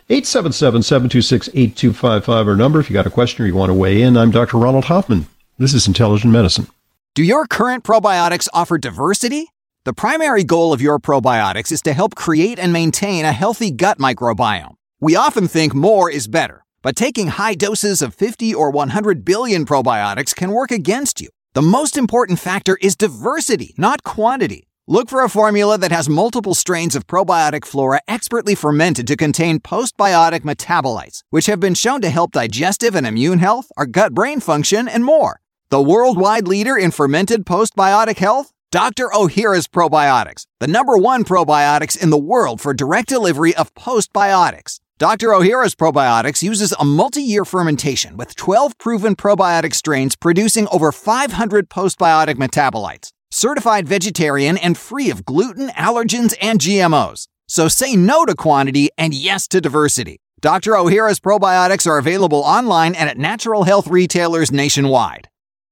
877-726-8255 0.08 2.46
our 2.46 2.56
number 2.56 2.80
if 2.80 2.90
you 2.90 2.94
got 2.94 3.06
a 3.06 3.10
question 3.10 3.44
or 3.44 3.48
you 3.48 3.54
want 3.54 3.70
to 3.70 3.74
weigh 3.74 4.02
in. 4.02 4.16
I'm 4.16 4.32
Dr. 4.32 4.58
Ronald 4.58 4.86
Hoffman. 4.86 5.26
This 5.58 5.72
is 5.72 5.86
Intelligent 5.86 6.32
Medicine. 6.32 6.66
Do 7.14 7.22
your 7.22 7.46
current 7.46 7.84
probiotics 7.84 8.48
offer 8.52 8.76
diversity? 8.78 9.48
The 9.84 9.92
primary 9.92 10.44
goal 10.44 10.72
of 10.72 10.82
your 10.82 10.98
probiotics 10.98 11.72
is 11.72 11.82
to 11.82 11.92
help 11.92 12.14
create 12.14 12.58
and 12.58 12.72
maintain 12.72 13.24
a 13.24 13.32
healthy 13.32 13.70
gut 13.70 13.98
microbiome. 13.98 14.74
We 15.00 15.16
often 15.16 15.48
think 15.48 15.74
more 15.74 16.10
is 16.10 16.28
better, 16.28 16.64
but 16.82 16.96
taking 16.96 17.28
high 17.28 17.54
doses 17.54 18.02
of 18.02 18.14
50 18.14 18.54
or 18.54 18.70
100 18.70 19.24
billion 19.24 19.64
probiotics 19.64 20.34
can 20.34 20.50
work 20.50 20.70
against 20.70 21.20
you. 21.20 21.28
The 21.52 21.62
most 21.62 21.96
important 21.96 22.38
factor 22.38 22.78
is 22.80 22.94
diversity, 22.94 23.74
not 23.76 24.04
quantity. 24.04 24.68
Look 24.86 25.08
for 25.08 25.24
a 25.24 25.28
formula 25.28 25.76
that 25.78 25.90
has 25.90 26.08
multiple 26.08 26.54
strains 26.54 26.94
of 26.94 27.08
probiotic 27.08 27.64
flora 27.64 28.00
expertly 28.06 28.54
fermented 28.54 29.08
to 29.08 29.16
contain 29.16 29.58
postbiotic 29.58 30.42
metabolites, 30.42 31.24
which 31.30 31.46
have 31.46 31.58
been 31.58 31.74
shown 31.74 32.02
to 32.02 32.10
help 32.10 32.30
digestive 32.30 32.94
and 32.94 33.04
immune 33.04 33.40
health, 33.40 33.72
our 33.76 33.86
gut 33.86 34.14
brain 34.14 34.38
function, 34.38 34.86
and 34.86 35.04
more. 35.04 35.40
The 35.70 35.82
worldwide 35.82 36.46
leader 36.46 36.78
in 36.78 36.92
fermented 36.92 37.44
postbiotic 37.44 38.18
health? 38.18 38.52
Dr. 38.70 39.08
Ohhira's 39.08 39.66
Probiotics, 39.66 40.46
the 40.60 40.68
number 40.68 40.96
one 40.96 41.24
probiotics 41.24 42.00
in 42.00 42.10
the 42.10 42.16
world 42.16 42.60
for 42.60 42.72
direct 42.72 43.08
delivery 43.08 43.52
of 43.56 43.74
postbiotics. 43.74 44.78
Dr. 45.00 45.28
Ohhira's 45.28 45.74
Probiotics 45.74 46.42
uses 46.42 46.74
a 46.78 46.84
multi 46.84 47.22
year 47.22 47.46
fermentation 47.46 48.18
with 48.18 48.36
12 48.36 48.76
proven 48.76 49.16
probiotic 49.16 49.74
strains 49.74 50.14
producing 50.14 50.68
over 50.68 50.92
500 50.92 51.70
postbiotic 51.70 52.34
metabolites, 52.34 53.08
certified 53.30 53.88
vegetarian 53.88 54.58
and 54.58 54.76
free 54.76 55.08
of 55.08 55.24
gluten, 55.24 55.68
allergens, 55.70 56.34
and 56.42 56.60
GMOs. 56.60 57.28
So 57.48 57.66
say 57.66 57.96
no 57.96 58.26
to 58.26 58.34
quantity 58.34 58.90
and 58.98 59.14
yes 59.14 59.48
to 59.48 59.62
diversity. 59.62 60.20
Dr. 60.42 60.72
Ohhira's 60.72 61.18
Probiotics 61.18 61.86
are 61.86 61.96
available 61.96 62.40
online 62.40 62.94
and 62.94 63.08
at 63.08 63.16
natural 63.16 63.64
health 63.64 63.86
retailers 63.86 64.52
nationwide. 64.52 65.30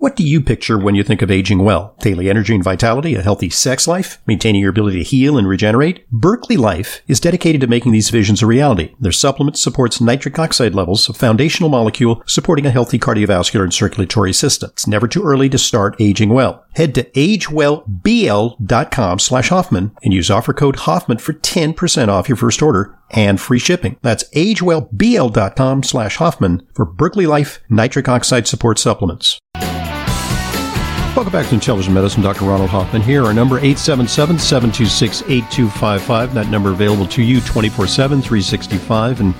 What 0.00 0.14
do 0.14 0.22
you 0.22 0.40
picture 0.40 0.78
when 0.78 0.94
you 0.94 1.02
think 1.02 1.22
of 1.22 1.30
aging 1.30 1.64
well? 1.64 1.96
Daily 1.98 2.30
energy 2.30 2.54
and 2.54 2.62
vitality, 2.62 3.16
a 3.16 3.22
healthy 3.22 3.50
sex 3.50 3.88
life, 3.88 4.22
maintaining 4.28 4.60
your 4.60 4.70
ability 4.70 4.98
to 4.98 5.04
heal 5.04 5.36
and 5.36 5.48
regenerate? 5.48 6.08
Berkeley 6.12 6.56
Life 6.56 7.02
is 7.08 7.18
dedicated 7.18 7.60
to 7.62 7.66
making 7.66 7.90
these 7.90 8.10
visions 8.10 8.40
a 8.40 8.46
reality. 8.46 8.94
Their 9.00 9.10
supplement 9.10 9.58
supports 9.58 10.00
nitric 10.00 10.38
oxide 10.38 10.72
levels, 10.72 11.08
a 11.08 11.12
foundational 11.12 11.68
molecule 11.68 12.22
supporting 12.26 12.64
a 12.64 12.70
healthy 12.70 13.00
cardiovascular 13.00 13.64
and 13.64 13.74
circulatory 13.74 14.32
system. 14.32 14.70
It's 14.70 14.86
never 14.86 15.08
too 15.08 15.24
early 15.24 15.48
to 15.48 15.58
start 15.58 15.96
aging 15.98 16.28
well. 16.28 16.64
Head 16.76 16.94
to 16.94 17.02
agewellbl.com 17.02 19.18
slash 19.18 19.48
Hoffman 19.48 19.96
and 20.04 20.14
use 20.14 20.30
offer 20.30 20.52
code 20.52 20.76
Hoffman 20.76 21.18
for 21.18 21.32
10% 21.32 22.06
off 22.06 22.28
your 22.28 22.36
first 22.36 22.62
order 22.62 22.96
and 23.10 23.40
free 23.40 23.58
shipping. 23.58 23.98
That's 24.02 24.22
agewellbl.com 24.30 25.82
slash 25.82 26.18
Hoffman 26.18 26.64
for 26.72 26.84
Berkeley 26.84 27.26
Life 27.26 27.58
nitric 27.68 28.08
oxide 28.08 28.46
support 28.46 28.78
supplements. 28.78 29.40
Welcome 31.18 31.32
back 31.32 31.48
to 31.48 31.54
Intelligent 31.54 31.92
Medicine. 31.92 32.22
Dr. 32.22 32.44
Ronald 32.44 32.70
Hoffman 32.70 33.02
here. 33.02 33.24
Our 33.24 33.34
number 33.34 33.58
877-726-8255. 33.58 36.32
That 36.32 36.46
number 36.46 36.70
available 36.70 37.08
to 37.08 37.24
you 37.24 37.40
24-7, 37.40 38.22
365. 38.22 39.20
And 39.20 39.34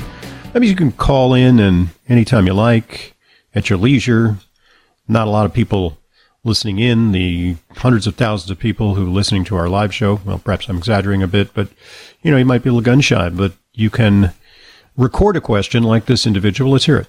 that 0.53 0.59
means 0.59 0.71
you 0.71 0.77
can 0.77 0.91
call 0.91 1.35
in 1.35 1.61
and 1.61 1.91
anytime 2.09 2.49
you 2.49 2.53
like, 2.53 3.15
at 3.55 3.71
your 3.71 3.79
leisure. 3.79 4.39
Not 5.07 5.29
a 5.29 5.31
lot 5.31 5.47
of 5.47 5.53
people 5.53 5.99
listening 6.43 6.81
in, 6.81 7.13
the 7.13 7.55
hundreds 7.77 8.09
of 8.09 8.17
thousands 8.17 8.51
of 8.51 8.59
people 8.59 8.97
who 8.97 9.07
are 9.07 9.11
listening 9.11 9.45
to 9.45 9.55
our 9.55 9.69
live 9.69 9.95
show. 9.95 10.21
Well, 10.25 10.41
perhaps 10.41 10.69
I'm 10.69 10.79
exaggerating 10.79 11.23
a 11.23 11.29
bit, 11.29 11.55
but 11.55 11.69
you 12.23 12.33
know, 12.33 12.39
you 12.39 12.45
might 12.45 12.65
be 12.65 12.71
a 12.71 12.73
little 12.73 12.85
gun 12.85 13.01
shy, 13.01 13.29
but 13.29 13.53
you 13.73 13.89
can 13.89 14.35
record 14.97 15.37
a 15.37 15.41
question 15.41 15.85
like 15.85 16.07
this 16.07 16.27
individual. 16.27 16.73
Let's 16.73 16.87
hear 16.87 16.97
it. 16.97 17.07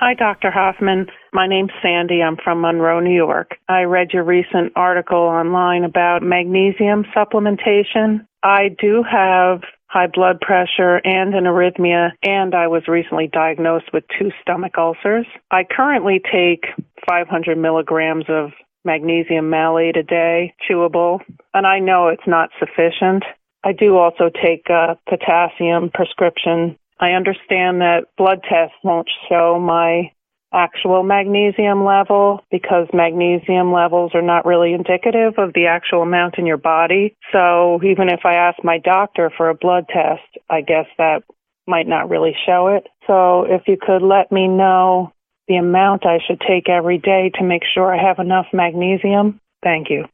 Hi, 0.00 0.14
Dr. 0.14 0.52
Hoffman. 0.52 1.08
My 1.32 1.48
name's 1.48 1.72
Sandy. 1.82 2.22
I'm 2.22 2.36
from 2.36 2.60
Monroe, 2.60 3.00
New 3.00 3.16
York. 3.16 3.56
I 3.68 3.82
read 3.82 4.12
your 4.12 4.22
recent 4.22 4.72
article 4.76 5.18
online 5.18 5.82
about 5.82 6.22
magnesium 6.22 7.04
supplementation. 7.16 8.24
I 8.44 8.68
do 8.80 9.02
have 9.02 9.62
high 9.88 10.06
blood 10.06 10.40
pressure 10.40 11.00
and 11.02 11.34
an 11.34 11.44
arrhythmia, 11.44 12.10
and 12.22 12.54
I 12.54 12.68
was 12.68 12.86
recently 12.86 13.26
diagnosed 13.26 13.86
with 13.92 14.04
two 14.16 14.30
stomach 14.40 14.78
ulcers. 14.78 15.26
I 15.50 15.64
currently 15.68 16.20
take 16.30 16.66
500 17.10 17.58
milligrams 17.58 18.26
of 18.28 18.50
magnesium 18.84 19.50
malate 19.50 19.96
a 19.96 20.04
day, 20.04 20.54
chewable, 20.70 21.22
and 21.54 21.66
I 21.66 21.80
know 21.80 22.06
it's 22.06 22.22
not 22.24 22.50
sufficient. 22.60 23.24
I 23.64 23.72
do 23.72 23.96
also 23.96 24.30
take 24.30 24.68
a 24.70 24.96
potassium 25.08 25.90
prescription 25.92 26.78
I 27.00 27.12
understand 27.12 27.80
that 27.80 28.06
blood 28.16 28.40
tests 28.48 28.76
won't 28.82 29.08
show 29.28 29.58
my 29.60 30.12
actual 30.52 31.02
magnesium 31.02 31.84
level 31.84 32.40
because 32.50 32.86
magnesium 32.92 33.72
levels 33.72 34.12
are 34.14 34.22
not 34.22 34.46
really 34.46 34.72
indicative 34.72 35.34
of 35.36 35.52
the 35.52 35.66
actual 35.66 36.02
amount 36.02 36.38
in 36.38 36.46
your 36.46 36.56
body. 36.56 37.14
So 37.32 37.80
even 37.84 38.08
if 38.08 38.20
I 38.24 38.34
ask 38.34 38.62
my 38.64 38.78
doctor 38.78 39.30
for 39.36 39.50
a 39.50 39.54
blood 39.54 39.86
test, 39.88 40.22
I 40.48 40.62
guess 40.62 40.86
that 40.96 41.22
might 41.66 41.86
not 41.86 42.08
really 42.08 42.34
show 42.46 42.68
it. 42.68 42.86
So 43.06 43.44
if 43.44 43.62
you 43.66 43.76
could 43.80 44.02
let 44.02 44.32
me 44.32 44.48
know 44.48 45.12
the 45.48 45.56
amount 45.56 46.06
I 46.06 46.18
should 46.26 46.40
take 46.40 46.68
every 46.68 46.98
day 46.98 47.30
to 47.34 47.44
make 47.44 47.62
sure 47.74 47.94
I 47.94 48.02
have 48.02 48.18
enough 48.18 48.46
magnesium, 48.52 49.40
thank 49.62 49.90
you. 49.90 50.06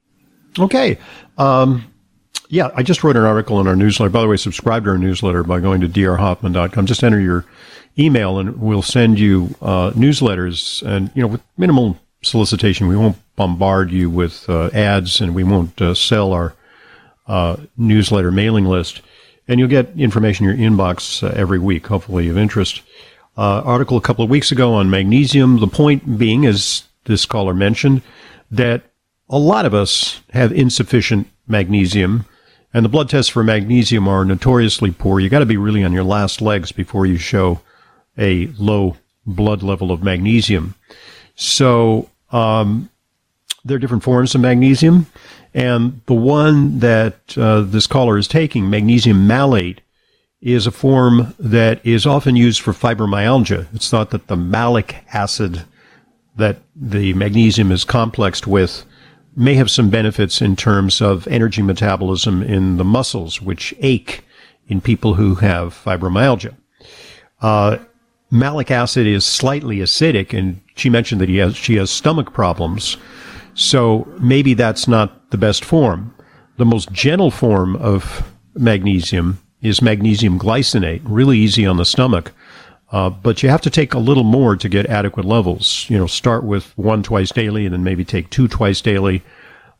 Okay. 0.59 0.99
Um, 1.39 1.85
yeah, 2.55 2.71
I 2.77 2.85
just 2.85 3.03
wrote 3.03 3.17
an 3.17 3.25
article 3.25 3.61
in 3.61 3.67
our 3.67 3.75
newsletter. 3.75 4.11
By 4.11 4.21
the 4.21 4.29
way, 4.29 4.37
subscribe 4.37 4.85
to 4.85 4.91
our 4.91 4.99
newsletter 4.99 5.43
by 5.43 5.59
going 5.59 5.81
to 5.81 5.89
drhoffman.com. 5.89 6.87
Just 6.87 7.03
enter 7.03 7.19
your 7.19 7.45
email 7.99 8.39
and 8.39 8.61
we'll 8.61 8.81
send 8.81 9.19
you 9.19 9.57
uh, 9.61 9.91
newsletters. 9.91 10.81
And, 10.87 11.11
you 11.17 11.23
know, 11.23 11.27
with 11.27 11.43
minimal 11.57 11.99
solicitation, 12.23 12.87
we 12.87 12.97
won't 12.97 13.17
bombard 13.35 13.91
you 13.91 14.09
with 14.09 14.49
uh, 14.49 14.71
ads 14.73 15.21
and 15.21 15.35
we 15.35 15.43
won't 15.43 15.83
uh, 15.83 15.95
sell 15.95 16.33
our 16.33 16.55
uh, 17.27 17.57
newsletter 17.77 18.31
mailing 18.31 18.67
list. 18.67 19.03
And 19.49 19.59
you'll 19.59 19.69
get 19.69 19.91
information 19.99 20.49
in 20.49 20.57
your 20.57 20.71
inbox 20.71 21.25
uh, 21.25 21.33
every 21.35 21.59
week, 21.59 21.89
hopefully 21.89 22.29
of 22.29 22.39
interest. 22.39 22.83
Uh, 23.37 23.63
article 23.63 23.97
a 23.97 24.01
couple 24.01 24.23
of 24.23 24.31
weeks 24.31 24.53
ago 24.53 24.75
on 24.75 24.91
magnesium. 24.91 25.59
The 25.59 25.67
point 25.67 26.19
being, 26.19 26.47
as 26.47 26.85
this 27.07 27.27
caller 27.27 27.53
mentioned, 27.53 28.03
that 28.53 28.83
a 29.29 29.39
lot 29.39 29.67
of 29.67 29.75
us 29.75 30.21
have 30.31 30.53
insufficient 30.53 31.27
magnesium 31.49 32.27
and 32.75 32.85
the 32.85 32.91
blood 32.91 33.09
tests 33.09 33.31
for 33.31 33.45
magnesium 33.45 34.09
are 34.09 34.25
notoriously 34.25 34.91
poor. 34.91 35.21
You 35.21 35.31
got 35.31 35.39
to 35.39 35.47
be 35.47 35.57
really 35.57 35.85
on 35.85 35.93
your 35.93 36.05
last 36.05 36.43
legs 36.43 36.73
before 36.73 37.07
you 37.07 37.17
show 37.17 37.61
a 38.19 38.49
low 38.59 38.97
blood 39.25 39.63
level 39.63 39.93
of 39.93 40.03
magnesium. 40.03 40.75
So, 41.37 42.11
um, 42.31 42.91
there 43.65 43.77
are 43.77 43.81
different 43.81 44.03
forms 44.03 44.35
of 44.35 44.41
magnesium. 44.41 45.07
And 45.55 46.01
the 46.07 46.15
one 46.15 46.81
that 46.81 47.39
uh, 47.39 47.63
this 47.63 47.87
caller 47.87 48.19
is 48.19 48.29
taking, 48.29 48.69
magnesium 48.69 49.27
malate, 49.27 49.81
is 50.41 50.67
a 50.67 50.73
form 50.73 51.35
that 51.39 51.85
is 51.87 52.07
often 52.07 52.37
used 52.37 52.61
for 52.61 52.73
fibromyalgia. 52.73 53.67
It's 53.73 53.89
thought 53.89 54.11
that 54.11 54.27
the 54.27 54.37
malic 54.37 54.97
acid 55.13 55.65
that 56.37 56.59
the 56.77 57.15
magnesium 57.15 57.71
is 57.73 57.85
complexed 57.85 58.47
with 58.47 58.85
may 59.37 59.55
have 59.55 59.71
some 59.71 59.91
benefits 59.91 60.41
in 60.41 60.57
terms 60.57 61.01
of 61.01 61.27
energy 61.29 61.63
metabolism 61.63 62.43
in 62.43 62.77
the 62.77 62.85
muscles, 62.85 63.41
which 63.41 63.75
ache 63.81 64.25
in 64.69 64.81
people 64.81 65.15
who 65.15 65.37
have 65.37 65.75
fibromyalgia. 65.75 66.55
Uh, 67.41 67.79
malic 68.31 68.71
acid 68.71 69.07
is 69.07 69.25
slightly 69.25 69.79
acidic, 69.79 70.37
and 70.37 70.61
she 70.77 70.89
mentioned 70.89 71.21
that 71.21 71.29
has 71.29 71.57
she 71.57 71.77
has 71.77 71.91
stomach 71.91 72.33
problems, 72.33 72.97
so 73.55 74.07
maybe 74.21 74.55
that's 74.55 74.89
not 74.89 75.31
the 75.31 75.39
best 75.39 75.65
form. 75.65 76.15
The 76.57 76.65
most 76.65 76.93
gentle 76.93 77.31
form 77.31 77.77
of 77.77 78.33
magnesium 78.55 79.39
is 79.63 79.83
magnesium 79.83 80.39
glycinate, 80.39 81.03
really 81.05 81.39
easy 81.39 81.67
on 81.67 81.77
the 81.77 81.85
stomach. 81.85 82.33
Uh, 82.95 83.11
but 83.11 83.43
you 83.43 83.49
have 83.49 83.61
to 83.61 83.71
take 83.71 83.93
a 83.93 83.99
little 83.99 84.23
more 84.23 84.55
to 84.55 84.69
get 84.69 84.87
adequate 84.87 85.27
levels. 85.27 85.85
You 85.89 85.99
know, 85.99 86.07
start 86.07 86.45
with 86.45 86.73
one 86.79 87.03
twice 87.03 87.33
daily 87.33 87.67
and 87.67 87.73
then 87.73 87.83
maybe 87.83 88.05
take 88.05 88.31
two 88.31 88.47
twice 88.47 88.81
daily. 88.81 89.21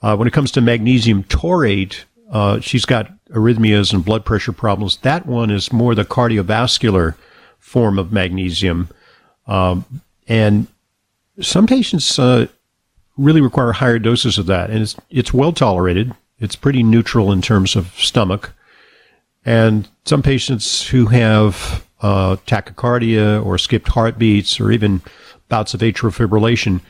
Uh, 0.03 0.17
when 0.17 0.27
it 0.27 0.33
comes 0.33 0.51
to 0.51 0.61
magnesium 0.61 1.23
taurate, 1.23 2.07
uh, 2.33 2.59
she's 2.59 2.85
got 2.85 3.13
arrhythmias 3.29 3.93
and 3.93 4.05
blood 4.05 4.25
pressure 4.25 4.51
problems. 4.51 4.97
That 5.03 5.27
one 5.27 5.53
is 5.53 5.73
more 5.73 5.95
the 5.95 6.05
cardiovascular 6.05 7.15
form 7.61 8.01
of 8.01 8.11
magnesium. 8.11 8.89
Um, 9.47 9.85
and 10.27 10.67
some 11.41 11.69
patients 11.69 12.19
uh, 12.19 12.49
really 13.17 13.41
require 13.41 13.71
higher 13.71 14.01
doses 14.01 14.39
of 14.39 14.47
that. 14.47 14.71
And 14.71 14.83
it's, 14.83 14.97
it's 15.09 15.33
well 15.33 15.53
tolerated. 15.53 16.13
It's 16.41 16.57
pretty 16.57 16.83
neutral 16.83 17.31
in 17.31 17.43
terms 17.43 17.77
of 17.77 17.95
stomach. 17.95 18.53
And 19.45 19.87
some 20.05 20.21
patients 20.21 20.89
who 20.89 21.07
have 21.07 21.87
uh, 22.05 22.37
tachycardia 22.47 23.43
or 23.45 23.57
skipped 23.57 23.89
heartbeats 23.89 24.61
or 24.61 24.71
even 24.71 25.01
bouts 25.49 25.73
of 25.73 25.81
atrial 25.81 26.13
fibrillation 26.13 26.83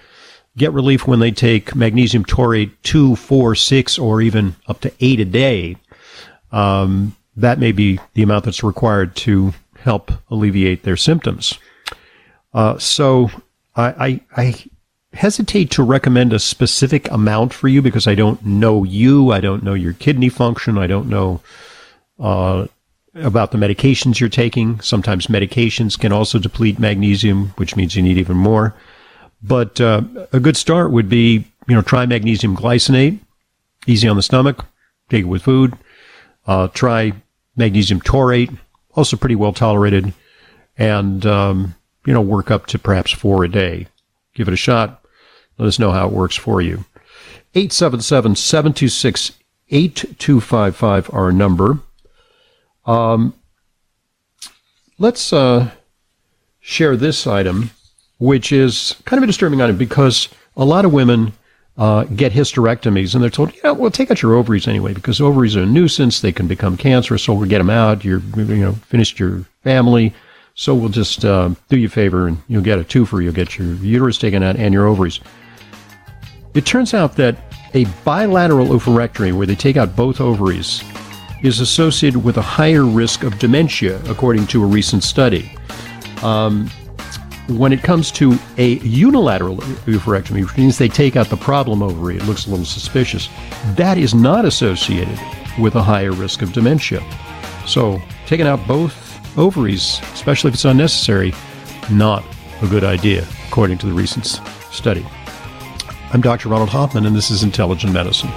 get 0.57 0.73
relief 0.73 1.07
when 1.07 1.21
they 1.21 1.31
take 1.31 1.77
magnesium 1.77 2.25
taurate 2.25 2.71
2, 2.83 3.15
4, 3.15 3.55
6, 3.55 3.99
or 3.99 4.21
even 4.21 4.57
up 4.67 4.81
to 4.81 4.93
8 4.99 5.21
a 5.21 5.25
day. 5.25 5.77
Um, 6.51 7.15
that 7.37 7.61
may 7.61 7.71
be 7.71 8.01
the 8.15 8.23
amount 8.23 8.45
that's 8.45 8.65
required 8.65 9.15
to 9.17 9.55
help 9.79 10.11
alleviate 10.31 10.83
their 10.83 10.97
symptoms. 10.97 11.59
Uh, 12.53 12.79
so 12.79 13.31
I, 13.77 14.21
I, 14.37 14.43
I, 14.43 14.65
hesitate 15.13 15.71
to 15.71 15.83
recommend 15.85 16.33
a 16.33 16.41
specific 16.41 17.09
amount 17.13 17.55
for 17.55 17.69
you 17.69 17.81
because 17.81 18.09
I 18.09 18.17
don't 18.17 18.45
know 18.45 18.83
you. 18.83 19.31
I 19.31 19.39
don't 19.39 19.63
know 19.63 19.75
your 19.75 19.93
kidney 19.93 20.29
function. 20.29 20.77
I 20.77 20.89
don't 20.89 21.09
know 21.09 21.41
uh, 22.19 22.67
about 23.15 23.51
the 23.51 23.59
medications 23.59 24.19
you're 24.19 24.29
taking. 24.29 24.81
Sometimes 24.81 25.29
medications 25.29 25.99
can 25.99 26.13
also 26.13 26.39
deplete 26.39 26.79
magnesium, 26.79 27.49
which 27.57 27.77
means 27.77 27.95
you 27.95 28.03
need 28.03 28.19
even 28.19 28.37
more. 28.37 28.75
But 29.43 29.81
uh, 29.81 30.03
a 30.33 30.41
good 30.41 30.57
start 30.57 30.91
would 30.91 31.09
be, 31.09 31.47
you 31.69 31.75
know, 31.75 31.83
try 31.83 32.07
magnesium 32.07 32.57
glycinate, 32.57 33.19
easy 33.87 34.09
on 34.09 34.17
the 34.17 34.23
stomach, 34.23 34.65
take 35.11 35.23
it 35.23 35.29
with 35.29 35.43
food. 35.43 35.75
Uh, 36.47 36.69
try 36.69 37.13
magnesium 37.57 38.01
taurate, 38.01 38.51
also 38.93 39.17
pretty 39.17 39.35
well 39.35 39.53
tolerated, 39.53 40.13
and 40.77 41.25
um, 41.25 41.75
you 42.05 42.13
know, 42.13 42.21
work 42.21 42.51
up 42.51 42.67
to 42.67 42.79
perhaps 42.79 43.13
four 43.13 43.45
a 43.45 43.49
day. 43.49 43.87
Give 44.35 44.49
it 44.49 44.55
a 44.55 44.59
shot. 44.59 45.05
Let 45.59 45.67
us 45.67 45.79
know 45.79 45.93
how 45.93 46.07
it 46.07 46.13
works 46.13 46.37
for 46.37 46.61
you. 46.61 46.85
877 47.55 48.37
726 48.37 49.33
8255 49.71 51.15
our 51.15 51.33
number. 51.33 51.79
Um, 52.87 53.35
let's 54.99 55.33
uh, 55.33 55.71
share 56.61 56.97
this 56.97 57.27
item, 57.27 57.71
which 58.19 58.53
is 58.53 58.97
kind 59.05 59.19
of 59.19 59.25
a 59.25 59.27
disturbing 59.27 59.61
item 59.61 59.77
because 59.77 60.29
a 60.57 60.65
lot 60.65 60.85
of 60.85 60.93
women 60.93 61.33
uh, 61.77 62.05
get 62.05 62.33
hysterectomies 62.33 63.15
and 63.15 63.23
they're 63.23 63.31
told, 63.31 63.53
yeah, 63.63 63.73
well, 63.73 63.91
take 63.91 64.11
out 64.11 64.23
your 64.23 64.35
ovaries 64.35 64.69
anyway 64.69 64.93
because 64.93 65.21
ovaries 65.21 65.57
are 65.57 65.63
a 65.63 65.67
nuisance. 65.67 66.21
They 66.21 66.33
can 66.33 66.47
become 66.47 66.77
cancerous, 66.77 67.25
so 67.25 67.35
we'll 67.35 67.49
get 67.49 67.59
them 67.59 67.71
out. 67.71 68.05
You're, 68.05 68.21
you 68.37 68.45
know, 68.57 68.73
finished 68.73 69.19
your 69.19 69.41
family. 69.63 70.15
So 70.55 70.73
we'll 70.75 70.89
just 70.89 71.25
uh, 71.25 71.51
do 71.69 71.77
you 71.77 71.87
a 71.87 71.91
favor 71.91 72.29
and 72.29 72.41
you'll 72.47 72.63
get 72.63 72.79
a 72.79 72.85
twofer. 72.85 73.23
You'll 73.23 73.33
get 73.33 73.59
your 73.59 73.75
uterus 73.75 74.19
taken 74.19 74.43
out 74.43 74.55
and 74.57 74.73
your 74.73 74.87
ovaries. 74.87 75.19
It 76.55 76.65
turns 76.65 76.95
out 76.95 77.17
that 77.17 77.37
a 77.75 77.87
bilateral 78.05 78.69
oophorectomy, 78.69 79.33
where 79.33 79.49
they 79.49 79.57
take 79.57 79.77
out 79.77 79.97
both 79.97 80.21
ovaries, 80.21 80.85
is 81.45 81.61
associated 81.61 82.25
with 82.25 82.39
a 82.39 82.43
higher 82.43 82.85
risk 82.85 83.23
of 83.23 83.39
dementia, 83.39 84.01
according 84.07 84.47
to 84.47 84.65
a 84.65 84.67
recent 84.67 85.05
study. 85.05 85.53
Um, 86.23 86.71
when 87.49 87.71
it 87.71 87.83
comes 87.83 88.11
to 88.13 88.39
a 88.57 88.79
unilateral 88.79 89.59
oophorectomy, 89.59 90.43
which 90.43 90.57
means 90.57 90.79
they 90.79 90.89
take 90.89 91.17
out 91.17 91.29
the 91.29 91.37
problem 91.37 91.83
ovary, 91.83 92.17
it 92.17 92.25
looks 92.25 92.47
a 92.47 92.51
little 92.51 92.65
suspicious, 92.65 93.29
that 93.75 93.99
is 93.99 94.15
not 94.15 94.47
associated 94.47 95.21
with 95.61 95.75
a 95.75 95.83
higher 95.83 96.13
risk 96.13 96.41
of 96.41 96.55
dementia. 96.55 97.03
So, 97.67 98.01
taking 98.25 98.47
out 98.47 98.67
both 98.67 99.03
ovaries, 99.37 100.01
especially 100.15 100.49
if 100.49 100.55
it's 100.55 100.65
unnecessary, 100.65 101.35
not 101.91 102.25
a 102.63 102.67
good 102.67 102.85
idea, 102.85 103.27
according 103.49 103.77
to 103.79 103.87
the 103.87 103.93
recent 103.93 104.41
study. 104.71 105.07
I'm 106.15 106.23
Dr. 106.23 106.49
Ronald 106.49 106.71
Hoffman, 106.71 107.05
and 107.05 107.15
this 107.15 107.31
is 107.31 107.43
Intelligent 107.43 107.93
Medicine. 107.93 108.31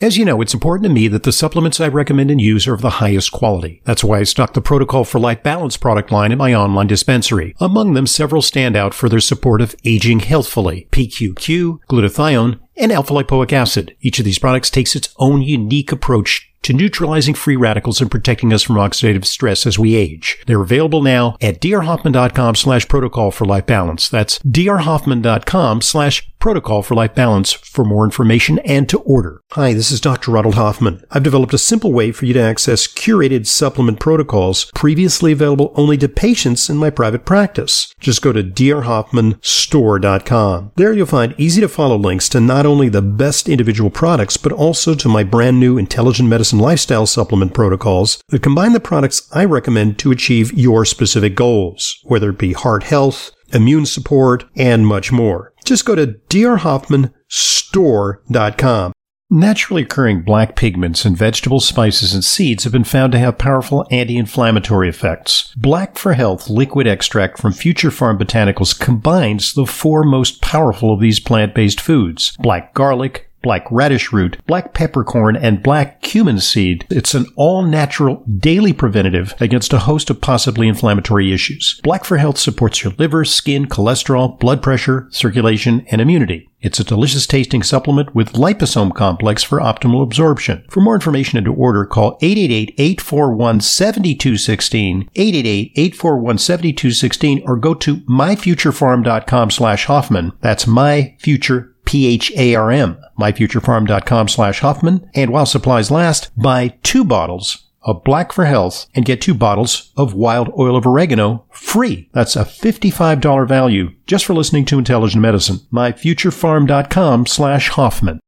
As 0.00 0.18
you 0.18 0.26
know, 0.26 0.42
it's 0.42 0.52
important 0.52 0.84
to 0.84 0.92
me 0.92 1.08
that 1.08 1.22
the 1.22 1.32
supplements 1.32 1.80
I 1.80 1.88
recommend 1.88 2.30
and 2.30 2.40
use 2.40 2.66
are 2.66 2.74
of 2.74 2.82
the 2.82 2.90
highest 2.90 3.32
quality. 3.32 3.80
That's 3.84 4.04
why 4.04 4.18
I 4.18 4.24
stock 4.24 4.52
the 4.52 4.60
Protocol 4.60 5.04
for 5.04 5.18
Life 5.18 5.42
Balance 5.42 5.78
product 5.78 6.12
line 6.12 6.32
in 6.32 6.38
my 6.38 6.52
online 6.52 6.86
dispensary. 6.86 7.54
Among 7.60 7.94
them, 7.94 8.06
several 8.06 8.42
stand 8.42 8.76
out 8.76 8.92
for 8.92 9.08
their 9.08 9.20
support 9.20 9.62
of 9.62 9.74
aging 9.84 10.20
healthfully. 10.20 10.86
PQQ, 10.92 11.78
glutathione, 11.88 12.60
and 12.76 12.92
alpha 12.92 13.14
lipoic 13.14 13.52
acid. 13.52 13.96
Each 14.00 14.18
of 14.18 14.26
these 14.26 14.38
products 14.38 14.68
takes 14.68 14.94
its 14.94 15.14
own 15.18 15.40
unique 15.40 15.92
approach 15.92 16.52
to 16.66 16.72
neutralizing 16.72 17.34
free 17.34 17.54
radicals 17.54 18.00
and 18.00 18.10
protecting 18.10 18.52
us 18.52 18.64
from 18.64 18.74
oxidative 18.74 19.24
stress 19.24 19.66
as 19.66 19.78
we 19.78 19.94
age. 19.94 20.42
They're 20.46 20.60
available 20.60 21.00
now 21.00 21.36
at 21.40 21.60
drhoffman.com 21.60 22.56
slash 22.56 22.88
protocol 22.88 23.30
for 23.30 23.44
life 23.44 23.66
balance. 23.66 24.08
That's 24.08 24.40
drhoffman.com 24.40 25.80
slash 25.80 26.28
protocol 26.46 26.82
for 26.82 26.94
life 26.94 27.14
balance 27.14 27.52
for 27.52 27.84
more 27.84 28.04
information 28.04 28.58
and 28.60 28.88
to 28.88 29.00
order. 29.00 29.42
Hi, 29.52 29.74
this 29.74 29.90
is 29.90 30.00
Dr. 30.00 30.30
Ronald 30.30 30.54
Hoffman. 30.54 31.04
I've 31.10 31.22
developed 31.22 31.52
a 31.54 31.58
simple 31.58 31.92
way 31.92 32.12
for 32.12 32.24
you 32.24 32.32
to 32.34 32.40
access 32.40 32.86
curated 32.86 33.46
supplement 33.46 34.00
protocols 34.00 34.70
previously 34.74 35.32
available 35.32 35.72
only 35.74 35.98
to 35.98 36.08
patients 36.08 36.70
in 36.70 36.76
my 36.76 36.90
private 36.90 37.26
practice. 37.26 37.92
Just 38.00 38.22
go 38.22 38.32
to 38.32 38.42
drhoffmanstore.com. 38.42 40.72
There 40.76 40.92
you'll 40.92 41.06
find 41.06 41.34
easy 41.36 41.60
to 41.60 41.68
follow 41.68 41.96
links 41.96 42.28
to 42.30 42.40
not 42.40 42.64
only 42.64 42.88
the 42.88 43.02
best 43.02 43.48
individual 43.48 43.90
products, 43.90 44.36
but 44.36 44.52
also 44.52 44.94
to 44.94 45.08
my 45.08 45.24
brand 45.24 45.58
new 45.60 45.76
intelligent 45.76 46.28
medicine 46.28 46.46
medicine 46.46 46.60
lifestyle 46.60 47.06
supplement 47.06 47.54
protocols 47.54 48.22
that 48.28 48.42
combine 48.42 48.72
the 48.72 48.78
products 48.78 49.28
I 49.32 49.44
recommend 49.44 49.98
to 49.98 50.12
achieve 50.12 50.52
your 50.52 50.84
specific 50.84 51.34
goals, 51.34 51.98
whether 52.04 52.30
it 52.30 52.38
be 52.38 52.52
heart 52.52 52.84
health, 52.84 53.32
immune 53.52 53.86
support, 53.86 54.44
and 54.56 54.86
much 54.86 55.10
more. 55.10 55.52
Just 55.66 55.84
go 55.84 55.94
to 55.96 56.06
drhoffmanstore.com. 56.06 58.92
Naturally 59.28 59.82
occurring 59.82 60.22
black 60.22 60.54
pigments 60.54 61.04
in 61.04 61.16
vegetables, 61.16 61.66
spices, 61.66 62.14
and 62.14 62.24
seeds 62.24 62.62
have 62.62 62.72
been 62.72 62.84
found 62.84 63.10
to 63.10 63.18
have 63.18 63.38
powerful 63.38 63.84
anti-inflammatory 63.90 64.88
effects. 64.88 65.52
Black 65.56 65.98
for 65.98 66.12
Health 66.12 66.48
liquid 66.48 66.86
extract 66.86 67.38
from 67.38 67.52
Future 67.52 67.90
Pharm 67.90 68.22
Botanicals 68.22 68.78
combines 68.78 69.54
the 69.54 69.66
four 69.66 70.04
most 70.04 70.40
powerful 70.40 70.94
of 70.94 71.00
these 71.00 71.18
plant-based 71.18 71.80
foods. 71.80 72.36
Black 72.38 72.72
garlic, 72.72 73.25
black 73.42 73.66
radish 73.70 74.12
root, 74.12 74.38
black 74.46 74.74
peppercorn, 74.74 75.36
and 75.36 75.62
black 75.62 76.02
cumin 76.02 76.40
seed. 76.40 76.86
It's 76.90 77.14
an 77.14 77.26
all 77.36 77.62
natural 77.62 78.24
daily 78.38 78.72
preventative 78.72 79.34
against 79.40 79.72
a 79.72 79.80
host 79.80 80.10
of 80.10 80.20
possibly 80.20 80.68
inflammatory 80.68 81.32
issues. 81.32 81.80
Black 81.82 82.04
for 82.04 82.16
Health 82.16 82.38
supports 82.38 82.82
your 82.82 82.94
liver, 82.98 83.24
skin, 83.24 83.66
cholesterol, 83.66 84.38
blood 84.38 84.62
pressure, 84.62 85.06
circulation, 85.10 85.86
and 85.90 86.00
immunity. 86.00 86.48
It's 86.60 86.80
a 86.80 86.84
delicious 86.84 87.26
tasting 87.26 87.62
supplement 87.62 88.14
with 88.14 88.32
liposome 88.32 88.94
complex 88.94 89.44
for 89.44 89.60
optimal 89.60 90.02
absorption. 90.02 90.64
For 90.68 90.80
more 90.80 90.94
information 90.94 91.36
and 91.38 91.44
to 91.44 91.54
order, 91.54 91.84
call 91.84 92.18
888-841-7216, 92.18 95.08
888-841-7216, 95.14 97.42
or 97.46 97.56
go 97.56 97.74
to 97.74 97.98
myfuturepharm.com 97.98 99.50
slash 99.50 99.84
Hoffman. 99.84 100.32
That's 100.40 100.64
myfuture 100.64 101.74
P-H-A-R-M, 101.86 102.98
myfuturepharm.com 103.18 104.28
slash 104.28 104.60
Hoffman. 104.60 105.08
And 105.14 105.30
while 105.30 105.46
supplies 105.46 105.90
last, 105.90 106.30
buy 106.36 106.74
two 106.82 107.04
bottles 107.04 107.62
of 107.82 108.04
Black 108.04 108.32
for 108.32 108.44
Health 108.44 108.86
and 108.94 109.04
get 109.04 109.20
two 109.20 109.34
bottles 109.34 109.92
of 109.96 110.12
wild 110.12 110.50
oil 110.58 110.76
of 110.76 110.86
oregano 110.86 111.46
free. 111.50 112.10
That's 112.12 112.36
a 112.36 112.44
$55 112.44 113.48
value 113.48 113.92
just 114.06 114.24
for 114.24 114.34
listening 114.34 114.64
to 114.66 114.78
Intelligent 114.78 115.22
Medicine. 115.22 115.60
myfuturepharm.com 115.72 117.26
slash 117.26 117.70
Hoffman. 117.70 118.20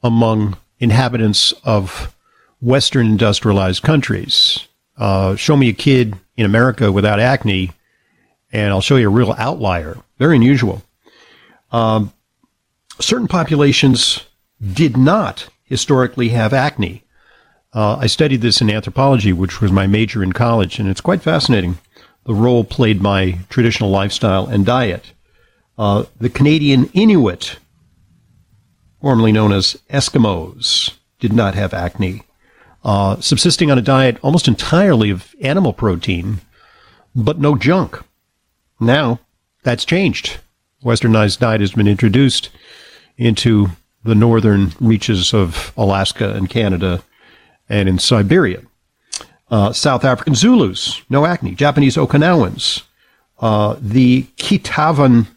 among 0.01 0.57
inhabitants 0.79 1.51
of 1.63 2.15
Western 2.59 3.05
industrialized 3.05 3.83
countries. 3.83 4.66
Uh, 4.97 5.35
show 5.35 5.55
me 5.55 5.69
a 5.69 5.73
kid 5.73 6.15
in 6.35 6.45
America 6.45 6.91
without 6.91 7.19
acne, 7.19 7.71
and 8.51 8.71
I'll 8.71 8.81
show 8.81 8.95
you 8.95 9.07
a 9.07 9.11
real 9.11 9.35
outlier. 9.37 9.97
Very 10.17 10.35
unusual. 10.35 10.81
Um, 11.71 12.13
certain 12.99 13.27
populations 13.27 14.25
did 14.61 14.97
not 14.97 15.49
historically 15.63 16.29
have 16.29 16.53
acne. 16.53 17.03
Uh, 17.73 17.97
I 17.97 18.07
studied 18.07 18.41
this 18.41 18.61
in 18.61 18.71
anthropology, 18.71 19.33
which 19.33 19.61
was 19.61 19.71
my 19.71 19.85
major 19.85 20.23
in 20.23 20.33
college, 20.33 20.79
and 20.79 20.89
it's 20.89 21.01
quite 21.01 21.21
fascinating 21.21 21.77
the 22.27 22.33
role 22.33 22.63
played 22.63 23.01
by 23.01 23.39
traditional 23.49 23.89
lifestyle 23.89 24.47
and 24.47 24.65
diet. 24.65 25.13
Uh, 25.77 26.03
the 26.19 26.29
Canadian 26.29 26.89
Inuit, 26.93 27.57
formerly 28.99 29.31
known 29.31 29.53
as 29.53 29.77
Eskimos, 29.89 30.93
did 31.19 31.31
not 31.31 31.55
have 31.55 31.73
acne 31.73 32.23
uh, 32.83 33.19
subsisting 33.19 33.71
on 33.71 33.77
a 33.77 33.81
diet 33.81 34.17
almost 34.21 34.47
entirely 34.47 35.09
of 35.09 35.35
animal 35.41 35.73
protein, 35.73 36.39
but 37.15 37.39
no 37.39 37.55
junk. 37.55 38.01
Now, 38.79 39.19
that's 39.63 39.85
changed. 39.85 40.39
Westernized 40.83 41.39
diet 41.39 41.61
has 41.61 41.71
been 41.71 41.87
introduced 41.87 42.49
into 43.17 43.67
the 44.03 44.15
northern 44.15 44.71
reaches 44.79 45.33
of 45.33 45.73
Alaska 45.75 46.33
and 46.33 46.49
Canada 46.49 47.03
and 47.67 47.89
in 47.89 47.99
Siberia. 47.99 48.61
Uh, 49.49 49.71
South 49.71 50.05
African 50.05 50.35
Zulus, 50.35 51.01
no 51.09 51.25
acne. 51.25 51.55
Japanese 51.55 51.95
Okinawans. 51.95 52.83
Uh, 53.39 53.75
the 53.79 54.23
Kitavan 54.37 55.27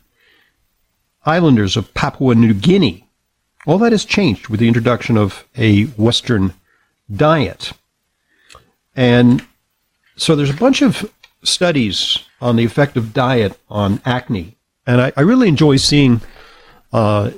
Islanders 1.25 1.77
of 1.77 1.93
Papua 1.95 2.35
New 2.35 2.55
Guinea. 2.55 3.07
All 3.67 3.79
that 3.79 3.93
has 3.93 4.05
changed 4.05 4.49
with 4.49 4.59
the 4.61 4.69
introduction 4.69 5.17
of 5.17 5.45
a 5.57 5.85
Western 5.85 6.55
diet. 7.15 7.73
And 8.97 9.45
so 10.17 10.37
there's 10.37 10.51
a 10.51 10.55
bunch 10.55 10.83
of 10.83 11.11
studies 11.43 12.19
on 12.41 12.57
the 12.57 12.65
effect 12.65 12.97
of 12.97 13.13
diet 13.13 13.59
on 13.69 14.01
acne. 14.05 14.57
And 14.87 15.01
I, 15.01 15.13
I 15.17 15.23
really 15.23 15.49
enjoy 15.49 15.77
seeing 15.77 16.21
uh, 16.93 17.31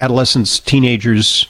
adolescents, 0.00 0.60
teenagers, 0.60 1.46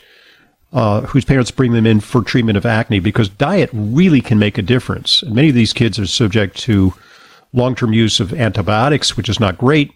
uh, 0.72 1.02
whose 1.02 1.24
parents 1.24 1.50
bring 1.50 1.72
them 1.72 1.86
in 1.86 2.00
for 2.00 2.22
treatment 2.22 2.56
of 2.56 2.64
acne 2.64 3.00
because 3.00 3.28
diet 3.28 3.70
really 3.72 4.20
can 4.20 4.38
make 4.38 4.56
a 4.56 4.62
difference. 4.62 5.22
And 5.22 5.34
many 5.34 5.48
of 5.48 5.54
these 5.54 5.72
kids 5.72 5.98
are 5.98 6.06
subject 6.06 6.56
to 6.60 6.94
long 7.52 7.74
term 7.74 7.92
use 7.92 8.20
of 8.20 8.32
antibiotics, 8.32 9.16
which 9.16 9.28
is 9.28 9.40
not 9.40 9.58
great, 9.58 9.92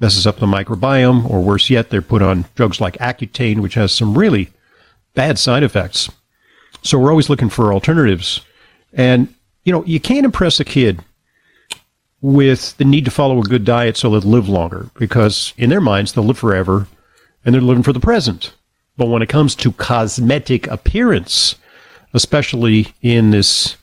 messes 0.00 0.26
up 0.26 0.38
the 0.38 0.46
microbiome, 0.46 1.28
or 1.30 1.40
worse 1.40 1.70
yet, 1.70 1.90
they're 1.90 2.02
put 2.02 2.22
on 2.22 2.44
drugs 2.54 2.80
like 2.80 2.98
Accutane, 2.98 3.60
which 3.60 3.74
has 3.74 3.92
some 3.92 4.16
really 4.16 4.50
bad 5.14 5.38
side 5.38 5.62
effects. 5.62 6.10
So 6.82 6.98
we're 6.98 7.10
always 7.10 7.30
looking 7.30 7.48
for 7.48 7.72
alternatives. 7.72 8.40
And, 8.92 9.32
you 9.64 9.72
know, 9.72 9.84
you 9.84 10.00
can't 10.00 10.24
impress 10.24 10.60
a 10.60 10.64
kid 10.64 11.00
with 12.20 12.76
the 12.76 12.84
need 12.84 13.04
to 13.04 13.10
follow 13.10 13.40
a 13.40 13.44
good 13.44 13.64
diet 13.64 13.96
so 13.96 14.10
they'll 14.10 14.20
live 14.30 14.48
longer 14.48 14.88
because 14.98 15.52
in 15.56 15.70
their 15.70 15.80
minds 15.80 16.12
they'll 16.12 16.24
live 16.24 16.38
forever 16.38 16.86
and 17.44 17.54
they're 17.54 17.62
living 17.62 17.82
for 17.82 17.92
the 17.92 18.00
present. 18.00 18.52
But 18.96 19.06
when 19.06 19.22
it 19.22 19.28
comes 19.28 19.54
to 19.56 19.72
cosmetic 19.72 20.66
appearance, 20.68 21.56
especially 22.14 22.94
in 23.00 23.30
this 23.30 23.76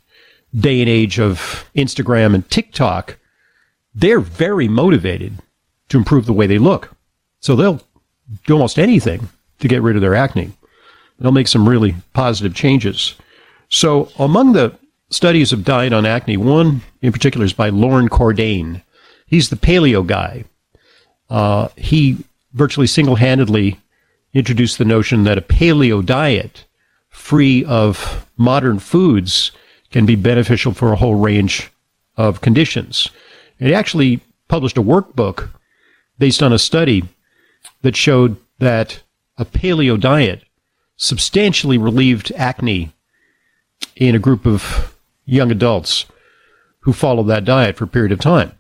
day 0.58 0.80
and 0.82 0.90
age 0.90 1.20
of 1.20 1.70
Instagram 1.76 2.34
and 2.34 2.50
TikTok, 2.50 3.18
they're 3.94 4.20
very 4.20 4.68
motivated 4.68 5.40
to 5.90 5.98
improve 5.98 6.26
the 6.26 6.34
way 6.34 6.48
they 6.48 6.58
look. 6.58 6.96
So 7.42 7.56
they'll 7.56 7.82
do 8.46 8.54
almost 8.54 8.80
anything 8.80 9.30
to 9.60 9.68
get 9.68 9.82
rid 9.82 9.96
of 9.96 10.02
their 10.02 10.16
acne. 10.16 10.52
They'll 11.20 11.32
make 11.32 11.48
some 11.48 11.68
really 11.68 11.96
positive 12.14 12.56
changes. 12.56 13.16
So, 13.70 14.12
among 14.18 14.54
the 14.54 14.74
studies 15.10 15.52
of 15.52 15.66
diet 15.66 15.94
on 15.94 16.06
acne, 16.06 16.38
one 16.38 16.82
in 17.02 17.12
particular 17.12 17.46
is 17.46 17.54
by 17.54 17.70
Loren 17.70 18.10
Cordain. 18.10 18.82
He's 19.28 19.50
the 19.50 19.56
paleo 19.56 20.06
guy. 20.06 20.46
Uh, 21.30 21.68
he 21.76 22.18
virtually 22.54 22.88
single 22.88 23.16
handedly 23.16 23.80
introduced 24.34 24.78
the 24.78 24.86
notion 24.86 25.24
that 25.24 25.38
a 25.38 25.42
paleo 25.42 26.06
diet 26.06 26.66
free 27.10 27.64
of 27.66 28.28
modern 28.38 28.80
foods 28.80 29.52
can 29.92 30.06
be 30.06 30.16
beneficial 30.16 30.74
for 30.74 30.92
a 30.92 30.96
whole 30.96 31.16
range 31.16 31.72
of 32.18 32.42
conditions. 32.42 33.10
And 33.60 33.70
he 33.70 33.76
actually 33.76 34.22
published 34.48 34.78
a 34.78 34.84
workbook 34.84 35.50
based 36.18 36.42
on 36.44 36.54
a 36.54 36.60
study 36.60 37.04
that 37.82 37.96
showed 37.96 38.38
that 38.60 39.02
a 39.38 39.46
paleo 39.46 40.00
diet 40.00 40.44
substantially 41.00 41.78
relieved 41.78 42.32
acne 42.36 42.92
in 43.96 44.14
a 44.14 44.20
group 44.20 44.46
of 44.46 44.96
young 45.26 45.50
adults 45.50 46.06
who 46.82 46.92
followed 46.92 47.24
that 47.24 47.46
diet 47.46 47.78
for 47.78 47.86
a 47.86 47.88
period 47.88 48.12
of 48.12 48.20
time. 48.20 48.52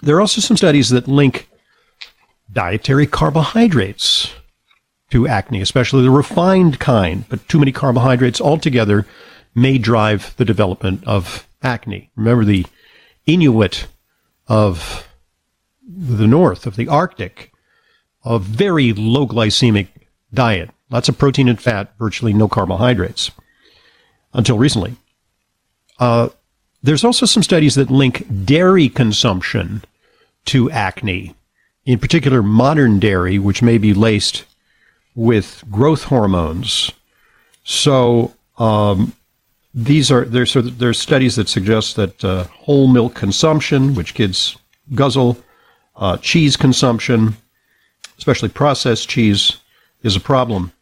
There 0.00 0.16
are 0.16 0.20
also 0.20 0.40
some 0.40 0.56
studies 0.56 0.90
that 0.90 1.08
link 1.08 1.48
dietary 2.52 3.06
carbohydrates 3.06 4.32
to 5.10 5.26
acne, 5.26 5.60
especially 5.60 6.04
the 6.04 6.10
refined 6.10 6.78
kind, 6.78 7.28
but 7.28 7.46
too 7.48 7.58
many 7.58 7.72
carbohydrates 7.72 8.40
altogether 8.40 9.04
may 9.52 9.76
drive 9.76 10.34
the 10.36 10.44
development 10.44 11.02
of 11.04 11.48
acne. 11.62 12.10
Remember 12.14 12.44
the 12.44 12.64
Inuit 13.26 13.88
of 14.46 15.08
the 15.84 16.28
north, 16.28 16.64
of 16.66 16.76
the 16.76 16.86
Arctic, 16.86 17.52
a 18.24 18.38
very 18.38 18.92
low 18.92 19.26
glycemic 19.26 19.88
diet. 20.32 20.70
Lots 20.90 21.08
of 21.08 21.18
protein 21.18 21.48
and 21.48 21.60
fat, 21.60 21.92
virtually 21.98 22.32
no 22.32 22.48
carbohydrates 22.48 23.30
until 24.32 24.58
recently. 24.58 24.96
Uh, 25.98 26.30
there's 26.82 27.04
also 27.04 27.26
some 27.26 27.42
studies 27.42 27.74
that 27.74 27.90
link 27.90 28.26
dairy 28.44 28.88
consumption 28.88 29.82
to 30.46 30.70
acne 30.70 31.34
in 31.84 31.98
particular 31.98 32.42
modern 32.42 32.98
dairy, 32.98 33.38
which 33.38 33.62
may 33.62 33.78
be 33.78 33.94
laced 33.94 34.44
with 35.14 35.64
growth 35.70 36.04
hormones. 36.04 36.90
So 37.64 38.34
um, 38.58 39.14
these 39.74 40.10
are 40.10 40.24
there's 40.24 40.54
there's 40.54 40.98
studies 40.98 41.36
that 41.36 41.48
suggest 41.48 41.96
that 41.96 42.24
uh, 42.24 42.44
whole 42.44 42.88
milk 42.88 43.14
consumption, 43.14 43.94
which 43.94 44.14
kids 44.14 44.56
guzzle, 44.94 45.36
uh, 45.96 46.16
cheese 46.18 46.56
consumption, 46.56 47.36
especially 48.18 48.48
processed 48.48 49.08
cheese, 49.08 49.58
is 50.02 50.16
a 50.16 50.20
problem, 50.20 50.72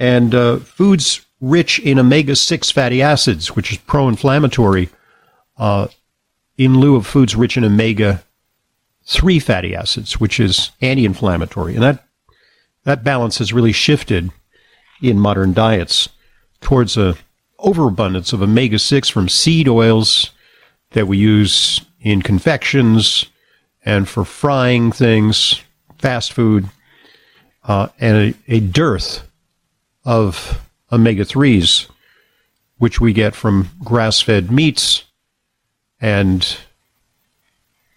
and 0.00 0.34
uh, 0.34 0.56
foods 0.56 1.24
rich 1.40 1.78
in 1.78 1.98
omega 1.98 2.34
six 2.34 2.70
fatty 2.70 3.02
acids, 3.02 3.54
which 3.54 3.70
is 3.70 3.78
pro-inflammatory, 3.78 4.88
uh, 5.58 5.86
in 6.56 6.80
lieu 6.80 6.96
of 6.96 7.06
foods 7.06 7.36
rich 7.36 7.56
in 7.56 7.64
omega 7.64 8.24
three 9.04 9.38
fatty 9.38 9.76
acids, 9.76 10.18
which 10.18 10.40
is 10.40 10.70
anti-inflammatory, 10.80 11.74
and 11.74 11.82
that 11.82 12.04
that 12.84 13.04
balance 13.04 13.38
has 13.38 13.52
really 13.52 13.72
shifted 13.72 14.30
in 15.02 15.20
modern 15.20 15.52
diets 15.52 16.08
towards 16.60 16.96
a 16.96 17.14
overabundance 17.58 18.32
of 18.32 18.42
omega 18.42 18.78
6 18.78 19.08
from 19.10 19.28
seed 19.28 19.68
oils 19.68 20.30
that 20.92 21.06
we 21.06 21.18
use 21.18 21.82
in 22.00 22.22
confections 22.22 23.26
and 23.84 24.08
for 24.08 24.24
frying 24.24 24.90
things, 24.90 25.60
fast 25.98 26.32
food, 26.32 26.68
uh, 27.64 27.88
and 27.98 28.34
a, 28.48 28.54
a 28.54 28.60
dearth 28.60 29.29
of 30.04 30.60
omega 30.90 31.24
3s, 31.24 31.88
which 32.78 33.00
we 33.00 33.12
get 33.12 33.34
from 33.34 33.70
grass 33.84 34.20
fed 34.20 34.50
meats 34.50 35.04
and 36.00 36.56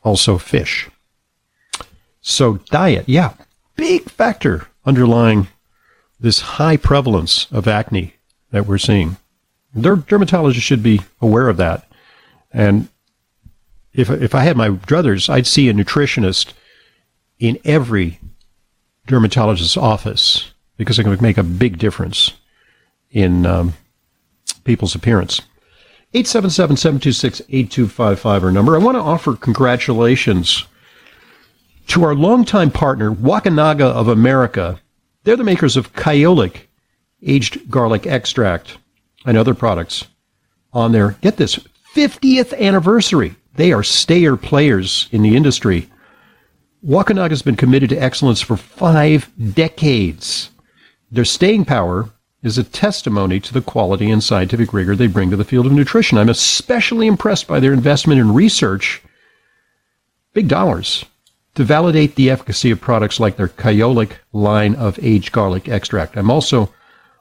also 0.03 0.37
fish. 0.37 0.89
So, 2.21 2.57
diet, 2.69 3.07
yeah, 3.07 3.33
big 3.75 4.09
factor 4.09 4.67
underlying 4.85 5.47
this 6.19 6.39
high 6.41 6.77
prevalence 6.77 7.47
of 7.51 7.67
acne 7.67 8.15
that 8.51 8.65
we're 8.65 8.77
seeing. 8.77 9.17
Their 9.73 9.97
dermatologists 9.97 10.61
should 10.61 10.83
be 10.83 11.01
aware 11.21 11.49
of 11.49 11.57
that. 11.57 11.87
And 12.51 12.87
if 13.93 14.09
if 14.09 14.35
I 14.35 14.41
had 14.41 14.55
my 14.55 14.69
druthers, 14.69 15.29
I'd 15.29 15.47
see 15.47 15.69
a 15.69 15.73
nutritionist 15.73 16.53
in 17.39 17.59
every 17.65 18.19
dermatologist's 19.07 19.75
office 19.75 20.52
because 20.77 20.99
it 20.99 21.03
can 21.03 21.21
make 21.21 21.37
a 21.37 21.43
big 21.43 21.77
difference 21.77 22.33
in 23.11 23.45
um, 23.45 23.73
people's 24.63 24.95
appearance. 24.95 25.41
877-726-8255 26.13 28.43
our 28.43 28.51
number. 28.51 28.75
I 28.75 28.79
want 28.79 28.95
to 28.95 29.01
offer 29.01 29.35
congratulations 29.35 30.65
to 31.87 32.03
our 32.03 32.15
longtime 32.15 32.71
partner, 32.71 33.11
Wakunaga 33.11 33.91
of 33.91 34.07
America. 34.07 34.79
They're 35.23 35.35
the 35.35 35.43
makers 35.43 35.75
of 35.75 35.93
Kyolic 35.93 36.67
aged 37.25 37.69
garlic 37.69 38.05
extract 38.05 38.77
and 39.25 39.37
other 39.37 39.53
products 39.53 40.05
on 40.71 40.91
their, 40.91 41.11
get 41.21 41.37
this, 41.37 41.59
50th 41.95 42.57
anniversary. 42.59 43.35
They 43.55 43.71
are 43.71 43.83
stayer 43.83 44.35
players 44.35 45.07
in 45.11 45.21
the 45.21 45.35
industry. 45.35 45.89
Wakunaga 46.85 47.29
has 47.29 47.41
been 47.41 47.55
committed 47.55 47.89
to 47.91 47.97
excellence 47.97 48.41
for 48.41 48.57
five 48.57 49.29
decades. 49.53 50.49
Their 51.13 51.25
staying 51.25 51.65
power 51.65 52.09
is 52.41 52.57
a 52.57 52.63
testimony 52.63 53.39
to 53.39 53.53
the 53.53 53.61
quality 53.61 54.09
and 54.09 54.23
scientific 54.23 54.73
rigor 54.73 54.95
they 54.95 55.07
bring 55.07 55.29
to 55.29 55.37
the 55.37 55.45
field 55.45 55.67
of 55.67 55.71
nutrition. 55.71 56.17
I'm 56.17 56.27
especially 56.27 57.07
impressed 57.07 57.47
by 57.47 57.59
their 57.59 57.71
investment 57.71 58.19
in 58.19 58.33
research, 58.33 59.01
big 60.33 60.47
dollars, 60.47 61.05
to 61.53 61.63
validate 61.63 62.15
the 62.15 62.31
efficacy 62.31 62.71
of 62.71 62.81
products 62.81 63.19
like 63.19 63.37
their 63.37 63.47
Kyolic 63.47 64.13
line 64.33 64.73
of 64.73 64.97
aged 65.03 65.31
garlic 65.31 65.69
extract. 65.69 66.17
I'm 66.17 66.31
also 66.31 66.73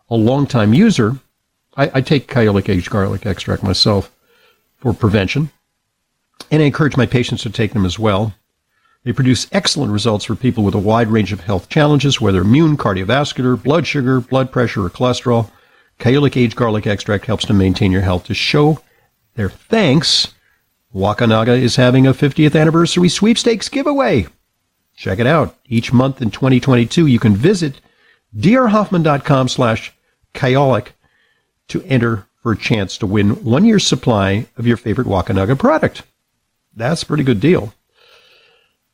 a 0.09 0.17
longtime 0.17 0.73
user 0.73 1.21
I, 1.77 1.91
I 1.95 2.01
take 2.01 2.29
Kyolic 2.29 2.69
aged 2.69 2.91
garlic 2.91 3.27
extract 3.27 3.63
myself 3.63 4.11
for 4.77 4.93
prevention, 4.93 5.51
and 6.51 6.63
I 6.63 6.67
encourage 6.67 6.97
my 6.97 7.07
patients 7.07 7.43
to 7.43 7.51
take 7.51 7.73
them 7.73 7.87
as 7.87 7.99
well. 7.99 8.35
They 9.05 9.13
produce 9.13 9.49
excellent 9.51 9.93
results 9.93 10.25
for 10.25 10.37
people 10.37 10.63
with 10.63 10.75
a 10.75 10.79
wide 10.79 11.09
range 11.09 11.33
of 11.33 11.41
health 11.41 11.69
challenges, 11.69 12.21
whether 12.21 12.43
immune, 12.43 12.77
cardiovascular, 12.77 13.61
blood 13.61 13.87
sugar, 13.87 14.21
blood 14.21 14.53
pressure, 14.53 14.85
or 14.87 14.91
cholesterol. 14.91 15.51
Kyolic 15.99 16.37
aged 16.37 16.57
garlic 16.57 16.87
extract 16.87 17.27
helps 17.27 17.45
to 17.47 17.53
maintain 17.53 17.91
your 17.91 18.03
health. 18.03 18.25
To 18.25 18.35
show 18.35 18.81
their 19.35 19.49
thanks, 19.49 20.35
Wakunaga 20.95 21.59
is 21.59 21.77
having 21.77 22.07
a 22.07 22.15
50th 22.15 22.59
anniversary 22.59 23.09
sweepstakes 23.09 23.69
giveaway. 23.69 24.27
Check 24.95 25.19
it 25.19 25.27
out. 25.27 25.57
Each 25.67 25.93
month 25.93 26.23
in 26.23 26.31
2022, 26.31 27.07
you 27.07 27.19
can 27.19 27.35
visit 27.35 27.81
drhoffman.com 28.37 29.49
slash 29.49 29.93
kyolic 30.35 30.89
to 31.69 31.83
enter 31.85 32.27
for 32.43 32.53
a 32.53 32.57
chance 32.57 32.99
to 32.99 33.07
win 33.07 33.45
one 33.45 33.65
year's 33.65 33.87
supply 33.87 34.47
of 34.57 34.67
your 34.67 34.77
favorite 34.77 35.09
Wakunaga 35.09 35.59
product. 35.59 36.03
That's 36.75 37.03
a 37.03 37.07
pretty 37.07 37.25
good 37.25 37.41
deal. 37.41 37.73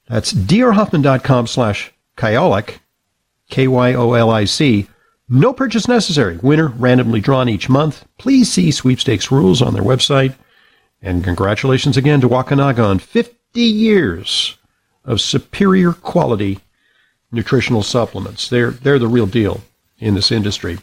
That's 0.09 0.33
drhoffman.com 0.33 1.47
slash 1.47 1.93
kyolic, 2.17 2.79
K-Y-O-L-I-C. 3.51 4.89
No 5.29 5.53
purchase 5.53 5.87
necessary. 5.87 6.39
Winner 6.39 6.69
randomly 6.69 7.21
drawn 7.21 7.49
each 7.49 7.69
month. 7.69 8.07
Please 8.17 8.51
see 8.51 8.71
sweepstakes 8.71 9.31
rules 9.31 9.61
on 9.61 9.75
their 9.75 9.83
website. 9.83 10.35
And 11.03 11.23
congratulations 11.23 11.97
again 11.97 12.21
to 12.23 12.29
Wakunaga 12.29 12.85
on 12.85 12.99
50 12.99 13.61
years 13.61 14.57
of 15.05 15.21
superior 15.21 15.93
quality 15.93 16.61
nutritional 17.31 17.83
supplements. 17.83 18.49
They're, 18.49 18.71
they're 18.71 18.99
the 18.99 19.07
real 19.07 19.27
deal 19.27 19.61
in 19.99 20.15
this 20.15 20.33
industry. 20.33 20.79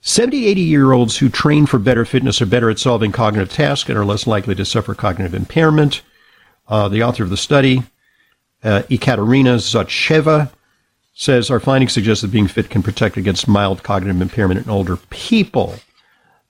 70, 0.00 0.46
80 0.46 0.60
year 0.60 0.92
olds 0.92 1.18
who 1.18 1.28
train 1.28 1.66
for 1.66 1.78
better 1.78 2.04
fitness 2.04 2.42
are 2.42 2.46
better 2.46 2.70
at 2.70 2.78
solving 2.78 3.12
cognitive 3.12 3.50
tasks 3.52 3.88
and 3.88 3.98
are 3.98 4.04
less 4.04 4.26
likely 4.26 4.54
to 4.54 4.64
suffer 4.64 4.94
cognitive 4.94 5.34
impairment. 5.34 6.02
Uh, 6.68 6.88
the 6.88 7.02
author 7.02 7.22
of 7.22 7.30
the 7.30 7.36
study, 7.36 7.82
uh, 8.64 8.82
Ekaterina 8.90 9.56
Zotcheva, 9.56 10.50
says 11.14 11.50
our 11.50 11.60
findings 11.60 11.92
suggest 11.92 12.22
that 12.22 12.32
being 12.32 12.48
fit 12.48 12.70
can 12.70 12.82
protect 12.82 13.16
against 13.16 13.46
mild 13.46 13.82
cognitive 13.82 14.20
impairment 14.20 14.64
in 14.64 14.70
older 14.70 14.96
people. 14.96 15.76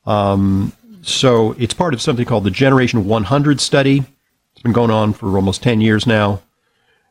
Um, 0.06 0.72
so 1.02 1.52
it's 1.58 1.74
part 1.74 1.94
of 1.94 2.00
something 2.00 2.24
called 2.24 2.44
the 2.44 2.50
Generation 2.50 3.06
100 3.06 3.60
study. 3.60 4.04
It's 4.62 4.64
been 4.68 4.72
going 4.74 4.92
on 4.92 5.12
for 5.12 5.34
almost 5.34 5.60
10 5.64 5.80
years 5.80 6.06
now. 6.06 6.40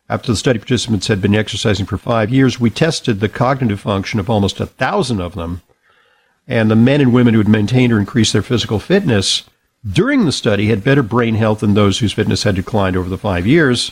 After 0.07 0.31
the 0.31 0.37
study 0.37 0.57
participants 0.57 1.07
had 1.07 1.21
been 1.21 1.35
exercising 1.35 1.85
for 1.85 1.97
five 1.97 2.29
years, 2.29 2.61
we 2.61 2.69
tested 2.69 3.19
the 3.19 3.27
cognitive 3.27 3.81
function 3.81 4.21
of 4.21 4.29
almost 4.29 4.61
a 4.61 4.67
thousand 4.67 5.19
of 5.19 5.35
them. 5.35 5.61
And 6.47 6.71
the 6.71 6.77
men 6.77 7.01
and 7.01 7.13
women 7.13 7.33
who 7.33 7.41
had 7.41 7.49
maintained 7.49 7.91
or 7.91 7.99
increased 7.99 8.31
their 8.31 8.41
physical 8.41 8.79
fitness 8.79 9.43
during 9.85 10.23
the 10.23 10.31
study 10.31 10.67
had 10.67 10.81
better 10.81 11.03
brain 11.03 11.35
health 11.35 11.59
than 11.59 11.73
those 11.73 11.99
whose 11.99 12.13
fitness 12.13 12.43
had 12.43 12.55
declined 12.55 12.95
over 12.95 13.09
the 13.09 13.17
five 13.17 13.45
years. 13.45 13.91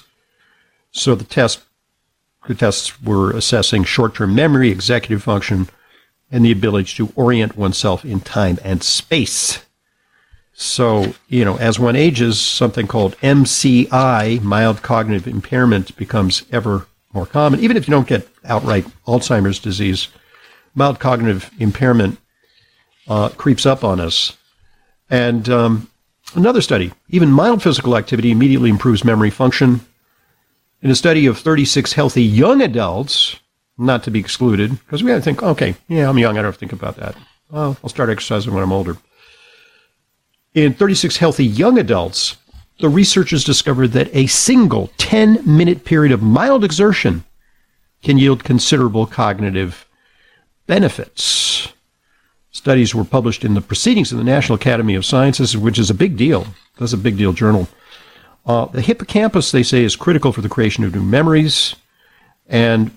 So 0.91 1.13
the 1.13 1.25
test 1.25 1.59
The 2.47 2.55
tests 2.55 3.01
were 3.01 3.31
assessing 3.31 3.83
short 3.83 4.15
term 4.15 4.33
memory, 4.33 4.69
executive 4.69 5.21
function, 5.21 5.67
and 6.31 6.45
the 6.45 6.53
ability 6.53 6.93
to 6.95 7.11
orient 7.13 7.57
oneself 7.57 8.05
in 8.05 8.21
time 8.21 8.57
and 8.63 8.81
space. 8.81 9.65
So, 10.61 11.13
you 11.29 11.45
know, 11.45 11.55
as 11.55 11.79
one 11.79 11.95
ages, 11.95 12.37
something 12.37 12.85
called 12.85 13.17
MCI, 13.19 14.41
mild 14.41 14.81
cognitive 14.81 15.25
impairment, 15.25 15.95
becomes 15.95 16.43
ever 16.51 16.85
more 17.13 17.25
common. 17.25 17.61
Even 17.61 17.77
if 17.77 17.87
you 17.87 17.93
don't 17.93 18.09
get 18.09 18.27
outright 18.43 18.85
Alzheimer's 19.07 19.57
disease, 19.59 20.09
mild 20.75 20.99
cognitive 20.99 21.49
impairment 21.59 22.19
uh, 23.07 23.29
creeps 23.29 23.65
up 23.65 23.85
on 23.85 24.01
us. 24.01 24.35
And 25.09 25.47
um, 25.47 25.89
another 26.35 26.59
study, 26.59 26.91
even 27.07 27.31
mild 27.31 27.63
physical 27.63 27.95
activity 27.95 28.29
immediately 28.29 28.69
improves 28.69 29.05
memory 29.05 29.29
function, 29.29 29.79
in 30.81 30.91
a 30.91 30.95
study 30.95 31.25
of 31.25 31.39
36 31.39 31.93
healthy 31.93 32.23
young 32.23 32.61
adults, 32.61 33.37
not 33.77 34.03
to 34.03 34.11
be 34.11 34.19
excluded, 34.19 34.71
because 34.71 35.03
we 35.03 35.09
got 35.09 35.15
to 35.15 35.21
think, 35.21 35.41
okay, 35.41 35.75
yeah, 35.87 36.09
I'm 36.09 36.17
young, 36.17 36.37
I 36.37 36.41
don't 36.41 36.49
have 36.49 36.55
to 36.55 36.59
think 36.59 36.73
about 36.73 36.97
that. 36.97 37.15
Well, 37.49 37.77
I'll 37.81 37.89
start 37.89 38.09
exercising 38.09 38.53
when 38.53 38.61
I'm 38.61 38.73
older. 38.73 38.97
In 40.55 40.73
36 40.73 41.17
healthy 41.17 41.45
young 41.45 41.77
adults, 41.77 42.37
the 42.79 42.89
researchers 42.89 43.43
discovered 43.43 43.89
that 43.89 44.13
a 44.15 44.25
single 44.27 44.89
10 44.97 45.41
minute 45.45 45.85
period 45.85 46.11
of 46.11 46.23
mild 46.23 46.63
exertion 46.63 47.23
can 48.01 48.17
yield 48.17 48.43
considerable 48.43 49.05
cognitive 49.05 49.85
benefits. 50.65 51.71
Studies 52.51 52.95
were 52.95 53.03
published 53.03 53.45
in 53.45 53.53
the 53.53 53.61
Proceedings 53.61 54.11
of 54.11 54.17
the 54.17 54.23
National 54.23 54.55
Academy 54.55 54.95
of 54.95 55.05
Sciences, 55.05 55.55
which 55.55 55.77
is 55.77 55.89
a 55.89 55.95
big 55.95 56.17
deal. 56.17 56.47
That's 56.77 56.93
a 56.93 56.97
big 56.97 57.17
deal 57.17 57.31
journal. 57.31 57.67
Uh, 58.45 58.65
the 58.65 58.81
hippocampus, 58.81 59.51
they 59.51 59.63
say, 59.63 59.83
is 59.83 59.95
critical 59.95 60.31
for 60.31 60.41
the 60.41 60.49
creation 60.49 60.83
of 60.83 60.95
new 60.95 61.03
memories. 61.03 61.75
And 62.47 62.91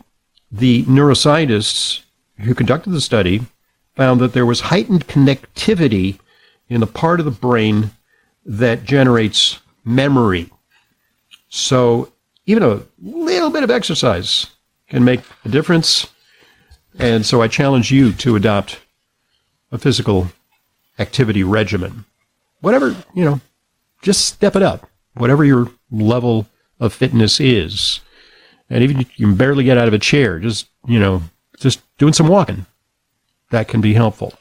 the 0.51 0.85
neuroscientists 0.85 2.01
who 2.39 2.55
conducted 2.55 2.91
the 2.91 3.01
study 3.01 3.43
found 3.95 4.21
that 4.21 4.33
there 4.33 4.47
was 4.47 4.61
heightened 4.61 5.07
connectivity 5.07 6.19
in 6.73 6.81
the 6.81 6.87
part 6.87 7.21
of 7.21 7.27
the 7.27 7.31
brain 7.31 7.91
that 8.45 8.85
generates 8.85 9.61
memory. 9.85 10.51
So 11.49 12.13
even 12.47 12.63
a 12.63 12.81
little 13.01 13.51
bit 13.51 13.63
of 13.63 13.71
exercise 13.71 14.47
can 14.89 15.05
make 15.05 15.21
a 15.45 15.49
difference. 15.49 16.07
And 16.99 17.25
so 17.25 17.43
I 17.43 17.49
challenge 17.49 17.91
you 17.91 18.13
to 18.15 18.37
adopt 18.37 18.81
a 19.71 19.79
physical 19.79 20.29
activity 20.99 21.43
regimen. 21.43 22.05
Whatever, 22.61 22.97
you 23.15 23.25
know, 23.25 23.41
just 24.03 24.27
step 24.27 24.57
it 24.57 24.63
up 24.63 24.89
whatever 25.15 25.45
your 25.45 25.71
level 25.91 26.47
of 26.81 26.93
fitness 26.93 27.41
is. 27.41 28.01
And 28.71 28.83
even 28.83 29.01
if 29.01 29.19
you 29.19 29.27
can 29.27 29.37
barely 29.37 29.65
get 29.65 29.79
out 29.79 29.89
of 29.89 29.95
a 29.95 29.99
chair, 29.99 30.39
just, 30.39 30.69
you 30.87 30.99
know, 30.99 31.23
just 31.59 31.81
doing 31.99 32.13
some 32.13 32.29
walking, 32.29 32.67
that 33.51 33.69
can 33.69 33.81
be 33.81 33.95
helpful. 33.95 34.33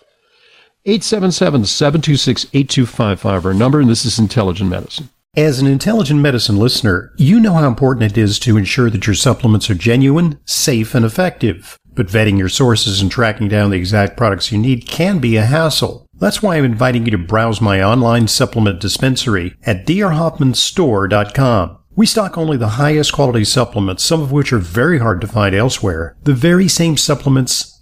877 0.83 1.65
726 1.65 2.45
8255, 2.53 3.45
our 3.45 3.53
number, 3.53 3.79
and 3.79 3.87
this 3.87 4.03
is 4.03 4.17
Intelligent 4.17 4.67
Medicine. 4.67 5.09
As 5.37 5.59
an 5.59 5.67
intelligent 5.67 6.21
medicine 6.21 6.57
listener, 6.57 7.13
you 7.17 7.39
know 7.39 7.53
how 7.53 7.67
important 7.67 8.11
it 8.11 8.17
is 8.17 8.39
to 8.39 8.57
ensure 8.57 8.89
that 8.89 9.05
your 9.05 9.13
supplements 9.13 9.69
are 9.69 9.75
genuine, 9.75 10.39
safe, 10.43 10.95
and 10.95 11.05
effective. 11.05 11.77
But 11.93 12.07
vetting 12.07 12.39
your 12.39 12.49
sources 12.49 12.99
and 12.99 13.11
tracking 13.11 13.47
down 13.47 13.69
the 13.69 13.77
exact 13.77 14.17
products 14.17 14.51
you 14.51 14.57
need 14.57 14.87
can 14.87 15.19
be 15.19 15.35
a 15.35 15.45
hassle. 15.45 16.07
That's 16.15 16.41
why 16.41 16.57
I'm 16.57 16.65
inviting 16.65 17.05
you 17.05 17.11
to 17.11 17.17
browse 17.19 17.61
my 17.61 17.83
online 17.83 18.27
supplement 18.27 18.81
dispensary 18.81 19.55
at 19.63 19.85
drhoffmanstore.com. 19.85 21.77
We 21.95 22.05
stock 22.07 22.37
only 22.39 22.57
the 22.57 22.69
highest 22.69 23.13
quality 23.13 23.45
supplements, 23.45 24.03
some 24.03 24.21
of 24.21 24.31
which 24.31 24.51
are 24.51 24.57
very 24.57 24.97
hard 24.97 25.21
to 25.21 25.27
find 25.27 25.53
elsewhere. 25.53 26.17
The 26.23 26.33
very 26.33 26.67
same 26.67 26.97
supplements 26.97 27.80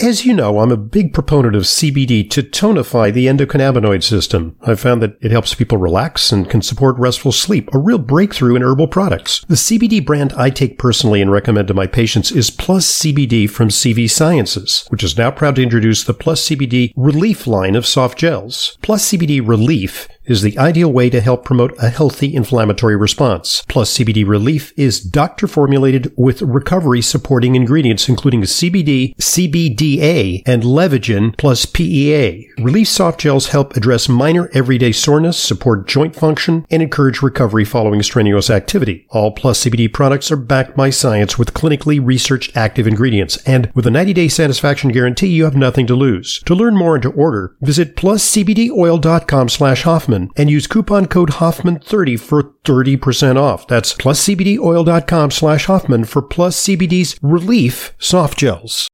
As 0.00 0.24
you 0.24 0.32
know, 0.32 0.60
I'm 0.60 0.70
a 0.70 0.76
big 0.76 1.12
proponent 1.12 1.56
of 1.56 1.64
CBD 1.64 2.30
to 2.30 2.40
tonify 2.40 3.12
the 3.12 3.26
endocannabinoid 3.26 4.04
system. 4.04 4.54
I've 4.62 4.78
found 4.78 5.02
that 5.02 5.16
it 5.20 5.32
helps 5.32 5.56
people 5.56 5.76
relax 5.76 6.30
and 6.30 6.48
can 6.48 6.62
support 6.62 6.96
restful 6.98 7.32
sleep, 7.32 7.68
a 7.74 7.78
real 7.78 7.98
breakthrough 7.98 8.54
in 8.54 8.62
herbal 8.62 8.86
products. 8.86 9.44
The 9.48 9.56
CBD 9.56 10.06
brand 10.06 10.32
I 10.34 10.50
take 10.50 10.78
personally 10.78 11.20
and 11.20 11.32
recommend 11.32 11.66
to 11.66 11.74
my 11.74 11.88
patients 11.88 12.30
is 12.30 12.48
Plus 12.48 12.86
CBD 12.86 13.50
from 13.50 13.70
CV 13.70 14.08
Sciences, 14.08 14.86
which 14.90 15.02
is 15.02 15.18
now 15.18 15.32
proud 15.32 15.56
to 15.56 15.64
introduce 15.64 16.04
the 16.04 16.14
Plus 16.14 16.48
CBD 16.48 16.92
Relief 16.94 17.48
line 17.48 17.74
of 17.74 17.84
soft 17.84 18.18
gels. 18.18 18.78
Plus 18.82 19.10
CBD 19.10 19.44
Relief 19.44 20.06
is 20.28 20.42
the 20.42 20.58
ideal 20.58 20.92
way 20.92 21.08
to 21.10 21.20
help 21.20 21.44
promote 21.44 21.74
a 21.78 21.88
healthy 21.88 22.34
inflammatory 22.34 22.96
response. 22.96 23.64
Plus 23.68 23.96
CBD 23.96 24.26
Relief 24.26 24.72
is 24.76 25.00
doctor 25.00 25.46
formulated 25.46 26.12
with 26.16 26.42
recovery 26.42 27.00
supporting 27.00 27.54
ingredients 27.54 28.08
including 28.08 28.42
CBD, 28.42 29.16
CBDA, 29.16 30.42
and 30.46 30.62
Levagen 30.62 31.36
plus 31.36 31.64
PEA. 31.64 32.48
Relief 32.58 32.88
soft 32.88 33.20
gels 33.20 33.48
help 33.48 33.76
address 33.76 34.08
minor 34.08 34.50
everyday 34.52 34.92
soreness, 34.92 35.38
support 35.38 35.86
joint 35.86 36.14
function, 36.14 36.66
and 36.70 36.82
encourage 36.82 37.22
recovery 37.22 37.64
following 37.64 38.02
strenuous 38.02 38.50
activity. 38.50 39.06
All 39.10 39.32
Plus 39.32 39.64
CBD 39.64 39.92
products 39.92 40.30
are 40.30 40.36
backed 40.36 40.76
by 40.76 40.90
science 40.90 41.38
with 41.38 41.54
clinically 41.54 42.04
researched 42.04 42.56
active 42.56 42.86
ingredients, 42.86 43.36
and 43.46 43.70
with 43.74 43.86
a 43.86 43.90
90-day 43.90 44.28
satisfaction 44.28 44.90
guarantee, 44.90 45.28
you 45.28 45.44
have 45.44 45.56
nothing 45.56 45.86
to 45.86 45.94
lose. 45.94 46.40
To 46.46 46.54
learn 46.54 46.76
more 46.76 46.94
and 46.94 47.02
to 47.02 47.12
order, 47.12 47.56
visit 47.60 47.96
pluscbdoil.com 47.96 49.48
slash 49.48 49.82
Hoffman 49.82 50.17
Hoffman 50.18 50.30
and 50.36 50.50
use 50.50 50.66
coupon 50.66 51.06
code 51.06 51.30
Hoffman30 51.30 52.20
for 52.20 52.42
30% 52.64 53.36
off. 53.36 53.66
That's 53.66 53.94
pluscbdoil.com 53.94 55.30
slash 55.30 55.64
Hoffman 55.66 56.04
for 56.04 56.20
Plus 56.22 56.66
CBD's 56.66 57.18
Relief 57.22 57.94
Soft 57.98 58.38
Gels. 58.38 58.88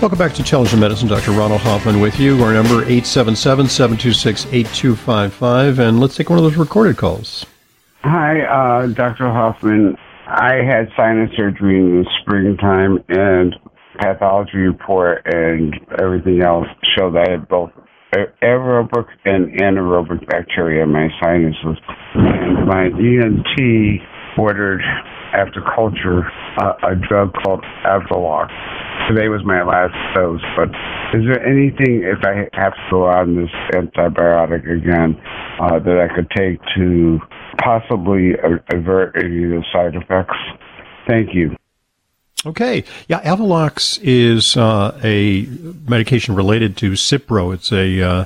Welcome 0.00 0.18
back 0.18 0.32
to 0.34 0.40
Intelligent 0.40 0.80
Medicine. 0.80 1.08
Dr. 1.08 1.30
Ronald 1.32 1.62
Hoffman 1.62 2.00
with 2.00 2.20
you. 2.20 2.44
Our 2.44 2.52
number 2.52 2.84
877-726-8255. 2.84 5.78
And 5.78 5.98
let's 6.00 6.16
take 6.16 6.28
one 6.28 6.38
of 6.38 6.44
those 6.44 6.56
recorded 6.56 6.98
calls. 6.98 7.46
Hi, 8.02 8.42
uh, 8.42 8.88
Dr. 8.88 9.28
Hoffman. 9.28 9.96
I 10.28 10.56
had 10.56 10.90
sinus 10.96 11.30
surgery 11.36 11.78
in 11.78 12.02
the 12.02 12.10
springtime 12.20 13.02
and 13.08 13.54
pathology 13.98 14.58
report 14.58 15.22
and 15.24 15.74
everything 15.98 16.42
else 16.42 16.66
show 16.96 17.10
that 17.12 17.28
I 17.28 17.30
had 17.32 17.48
both 17.48 17.70
aerobic 18.14 19.06
and 19.24 19.52
anaerobic 19.60 20.26
bacteria 20.28 20.84
in 20.84 20.92
my 20.92 21.08
sinuses. 21.22 21.78
And 22.14 22.66
my 22.66 22.86
ENT 22.86 24.00
ordered 24.38 24.82
after 25.32 25.60
culture 25.74 26.22
uh, 26.58 26.72
a 26.88 26.94
drug 27.08 27.32
called 27.44 27.64
Avelox. 27.84 28.48
Today 29.08 29.28
was 29.28 29.42
my 29.44 29.62
last 29.62 29.94
dose, 30.14 30.40
but 30.56 30.68
is 31.14 31.24
there 31.26 31.44
anything, 31.46 32.02
if 32.02 32.24
I 32.24 32.48
have 32.58 32.72
to 32.72 32.82
go 32.90 33.04
on 33.06 33.36
this 33.36 33.50
antibiotic 33.74 34.64
again, 34.64 35.20
uh, 35.60 35.78
that 35.78 36.08
I 36.08 36.14
could 36.14 36.30
take 36.30 36.58
to 36.76 37.18
possibly 37.62 38.32
avert 38.72 39.16
any 39.22 39.44
of 39.44 39.50
the 39.50 39.64
side 39.72 39.94
effects? 39.94 40.36
Thank 41.08 41.34
you. 41.34 41.56
Okay. 42.44 42.84
Yeah, 43.08 43.20
Avelox 43.22 43.98
is 44.02 44.56
uh, 44.56 44.98
a 45.02 45.46
medication 45.88 46.34
related 46.34 46.76
to 46.78 46.92
Cipro. 46.92 47.54
It's 47.54 47.72
a 47.72 48.02
uh, 48.02 48.24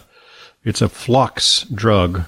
it's 0.65 0.83
a 0.83 0.89
flox 0.89 1.73
drug, 1.75 2.25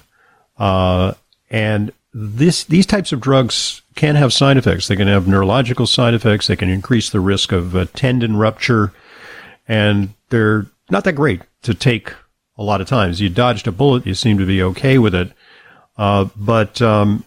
uh, 0.57 1.13
and 1.49 1.91
this 2.13 2.63
these 2.63 2.85
types 2.85 3.11
of 3.11 3.19
drugs 3.19 3.81
can 3.95 4.15
have 4.15 4.31
side 4.33 4.57
effects. 4.57 4.87
They 4.87 4.95
can 4.95 5.07
have 5.07 5.27
neurological 5.27 5.85
side 5.85 6.13
effects. 6.13 6.47
They 6.47 6.55
can 6.55 6.69
increase 6.69 7.09
the 7.09 7.19
risk 7.19 7.51
of 7.51 7.75
uh, 7.75 7.85
tendon 7.93 8.37
rupture, 8.37 8.93
and 9.67 10.13
they're 10.29 10.67
not 10.89 11.03
that 11.03 11.13
great 11.13 11.41
to 11.63 11.73
take 11.73 12.13
a 12.57 12.63
lot 12.63 12.81
of 12.81 12.87
times. 12.87 13.19
You 13.19 13.29
dodged 13.29 13.67
a 13.67 13.71
bullet. 13.71 14.05
You 14.05 14.13
seem 14.13 14.37
to 14.37 14.45
be 14.45 14.63
okay 14.63 14.97
with 14.97 15.13
it, 15.13 15.31
uh, 15.97 16.29
but 16.35 16.81
um, 16.81 17.23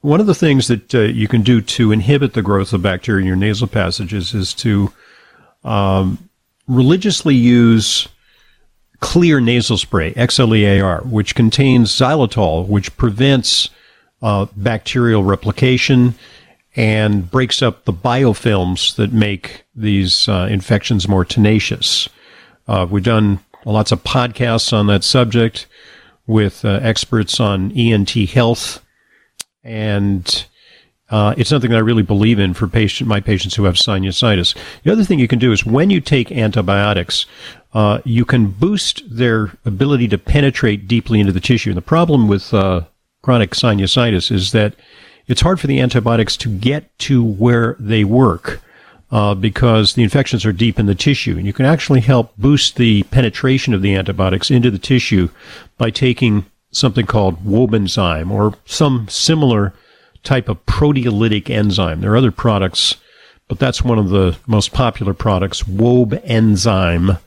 one 0.00 0.20
of 0.20 0.26
the 0.26 0.34
things 0.34 0.68
that 0.68 0.94
uh, 0.94 1.00
you 1.00 1.28
can 1.28 1.42
do 1.42 1.60
to 1.60 1.92
inhibit 1.92 2.34
the 2.34 2.42
growth 2.42 2.72
of 2.72 2.82
bacteria 2.82 3.20
in 3.20 3.26
your 3.26 3.36
nasal 3.36 3.66
passages 3.66 4.34
is 4.34 4.54
to 4.54 4.92
um, 5.64 6.28
religiously 6.66 7.34
use 7.34 8.08
Xlear 9.00 9.42
nasal 9.42 9.78
spray, 9.78 10.12
XLEAR, 10.14 11.04
which 11.06 11.34
contains 11.34 11.92
xylitol, 11.92 12.66
which 12.66 12.96
prevents 12.96 13.70
uh, 14.22 14.46
bacterial 14.56 15.22
replication 15.22 16.14
and 16.74 17.30
breaks 17.30 17.62
up 17.62 17.84
the 17.84 17.92
biofilms 17.92 18.96
that 18.96 19.12
make 19.12 19.64
these 19.74 20.28
uh, 20.28 20.48
infections 20.50 21.08
more 21.08 21.24
tenacious. 21.24 22.08
Uh, 22.66 22.86
we've 22.88 23.04
done 23.04 23.38
lots 23.64 23.92
of 23.92 24.02
podcasts 24.04 24.72
on 24.72 24.86
that 24.88 25.04
subject 25.04 25.66
with 26.26 26.64
uh, 26.64 26.80
experts 26.82 27.40
on 27.40 27.72
ENT 27.72 28.10
health, 28.10 28.84
and 29.68 30.46
uh, 31.10 31.34
it's 31.36 31.50
something 31.50 31.70
that 31.70 31.76
I 31.76 31.80
really 31.80 32.02
believe 32.02 32.38
in 32.38 32.54
for 32.54 32.66
patient 32.66 33.08
my 33.08 33.20
patients 33.20 33.54
who 33.54 33.64
have 33.64 33.74
sinusitis. 33.74 34.56
The 34.82 34.92
other 34.92 35.04
thing 35.04 35.18
you 35.18 35.28
can 35.28 35.38
do 35.38 35.52
is 35.52 35.64
when 35.64 35.90
you 35.90 36.00
take 36.00 36.32
antibiotics, 36.32 37.26
uh, 37.74 38.00
you 38.04 38.24
can 38.24 38.48
boost 38.48 39.02
their 39.08 39.52
ability 39.64 40.08
to 40.08 40.18
penetrate 40.18 40.88
deeply 40.88 41.20
into 41.20 41.32
the 41.32 41.40
tissue. 41.40 41.70
And 41.70 41.76
the 41.76 41.82
problem 41.82 42.28
with 42.28 42.52
uh, 42.52 42.82
chronic 43.22 43.50
sinusitis 43.50 44.30
is 44.30 44.52
that 44.52 44.74
it's 45.26 45.42
hard 45.42 45.60
for 45.60 45.66
the 45.66 45.80
antibiotics 45.80 46.36
to 46.38 46.48
get 46.48 46.98
to 47.00 47.22
where 47.22 47.76
they 47.78 48.04
work. 48.04 48.62
Uh, 49.10 49.34
because 49.34 49.94
the 49.94 50.02
infections 50.02 50.44
are 50.44 50.52
deep 50.52 50.78
in 50.78 50.84
the 50.84 50.94
tissue. 50.94 51.38
And 51.38 51.46
you 51.46 51.54
can 51.54 51.64
actually 51.64 52.00
help 52.00 52.36
boost 52.36 52.76
the 52.76 53.04
penetration 53.04 53.72
of 53.72 53.80
the 53.80 53.94
antibiotics 53.94 54.50
into 54.50 54.70
the 54.70 54.78
tissue 54.78 55.30
by 55.78 55.88
taking 55.88 56.44
something 56.70 57.06
called 57.06 57.44
Wobenzym 57.44 58.30
or 58.30 58.54
some 58.64 59.08
similar 59.08 59.72
type 60.22 60.48
of 60.48 60.64
proteolytic 60.66 61.50
enzyme. 61.50 62.00
There 62.00 62.12
are 62.12 62.16
other 62.16 62.30
products, 62.32 62.96
but 63.48 63.58
that's 63.58 63.82
one 63.82 63.98
of 63.98 64.10
the 64.10 64.36
most 64.46 64.72
popular 64.72 65.14
products, 65.14 65.62
Wobenzym, 65.62 67.18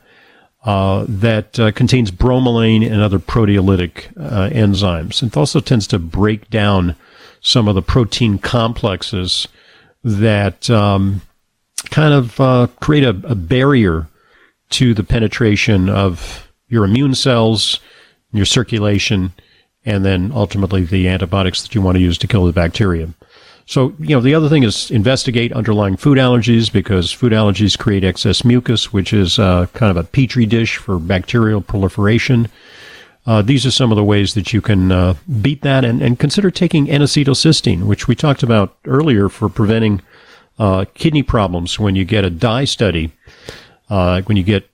uh, 0.64 1.04
that 1.08 1.58
uh, 1.58 1.72
contains 1.72 2.10
bromelain 2.10 2.88
and 2.88 3.00
other 3.00 3.18
proteolytic 3.18 4.16
uh, 4.16 4.48
enzymes. 4.50 5.22
It 5.22 5.36
also 5.36 5.60
tends 5.60 5.88
to 5.88 5.98
break 5.98 6.48
down 6.50 6.94
some 7.40 7.66
of 7.66 7.74
the 7.74 7.82
protein 7.82 8.38
complexes 8.38 9.48
that 10.04 10.70
um, 10.70 11.22
kind 11.90 12.14
of 12.14 12.40
uh, 12.40 12.68
create 12.80 13.04
a, 13.04 13.10
a 13.24 13.34
barrier 13.34 14.06
to 14.70 14.94
the 14.94 15.04
penetration 15.04 15.88
of 15.88 16.48
your 16.68 16.84
immune 16.84 17.14
cells, 17.14 17.80
your 18.32 18.46
circulation, 18.46 19.32
and 19.84 20.04
then 20.04 20.32
ultimately 20.34 20.84
the 20.84 21.08
antibiotics 21.08 21.62
that 21.62 21.74
you 21.74 21.82
want 21.82 21.96
to 21.96 22.02
use 22.02 22.18
to 22.18 22.26
kill 22.26 22.46
the 22.46 22.52
bacteria. 22.52 23.08
So, 23.66 23.94
you 23.98 24.16
know, 24.16 24.20
the 24.20 24.34
other 24.34 24.48
thing 24.48 24.64
is 24.64 24.90
investigate 24.90 25.52
underlying 25.52 25.96
food 25.96 26.18
allergies 26.18 26.72
because 26.72 27.12
food 27.12 27.32
allergies 27.32 27.78
create 27.78 28.04
excess 28.04 28.44
mucus, 28.44 28.92
which 28.92 29.12
is 29.12 29.38
uh, 29.38 29.66
kind 29.72 29.90
of 29.90 29.96
a 29.96 30.04
petri 30.04 30.46
dish 30.46 30.76
for 30.76 30.98
bacterial 30.98 31.60
proliferation. 31.60 32.48
Uh, 33.24 33.40
these 33.40 33.64
are 33.64 33.70
some 33.70 33.92
of 33.92 33.96
the 33.96 34.04
ways 34.04 34.34
that 34.34 34.52
you 34.52 34.60
can 34.60 34.90
uh, 34.90 35.14
beat 35.40 35.62
that 35.62 35.84
and, 35.84 36.02
and 36.02 36.18
consider 36.18 36.50
taking 36.50 36.90
N-acetylcysteine, 36.90 37.84
which 37.84 38.08
we 38.08 38.16
talked 38.16 38.42
about 38.42 38.76
earlier 38.84 39.28
for 39.28 39.48
preventing 39.48 40.02
uh, 40.58 40.84
kidney 40.94 41.22
problems 41.22 41.78
when 41.78 41.94
you 41.94 42.04
get 42.04 42.24
a 42.24 42.30
dye 42.30 42.64
study, 42.64 43.12
uh, 43.88 44.22
when 44.22 44.36
you 44.36 44.42
get 44.42 44.68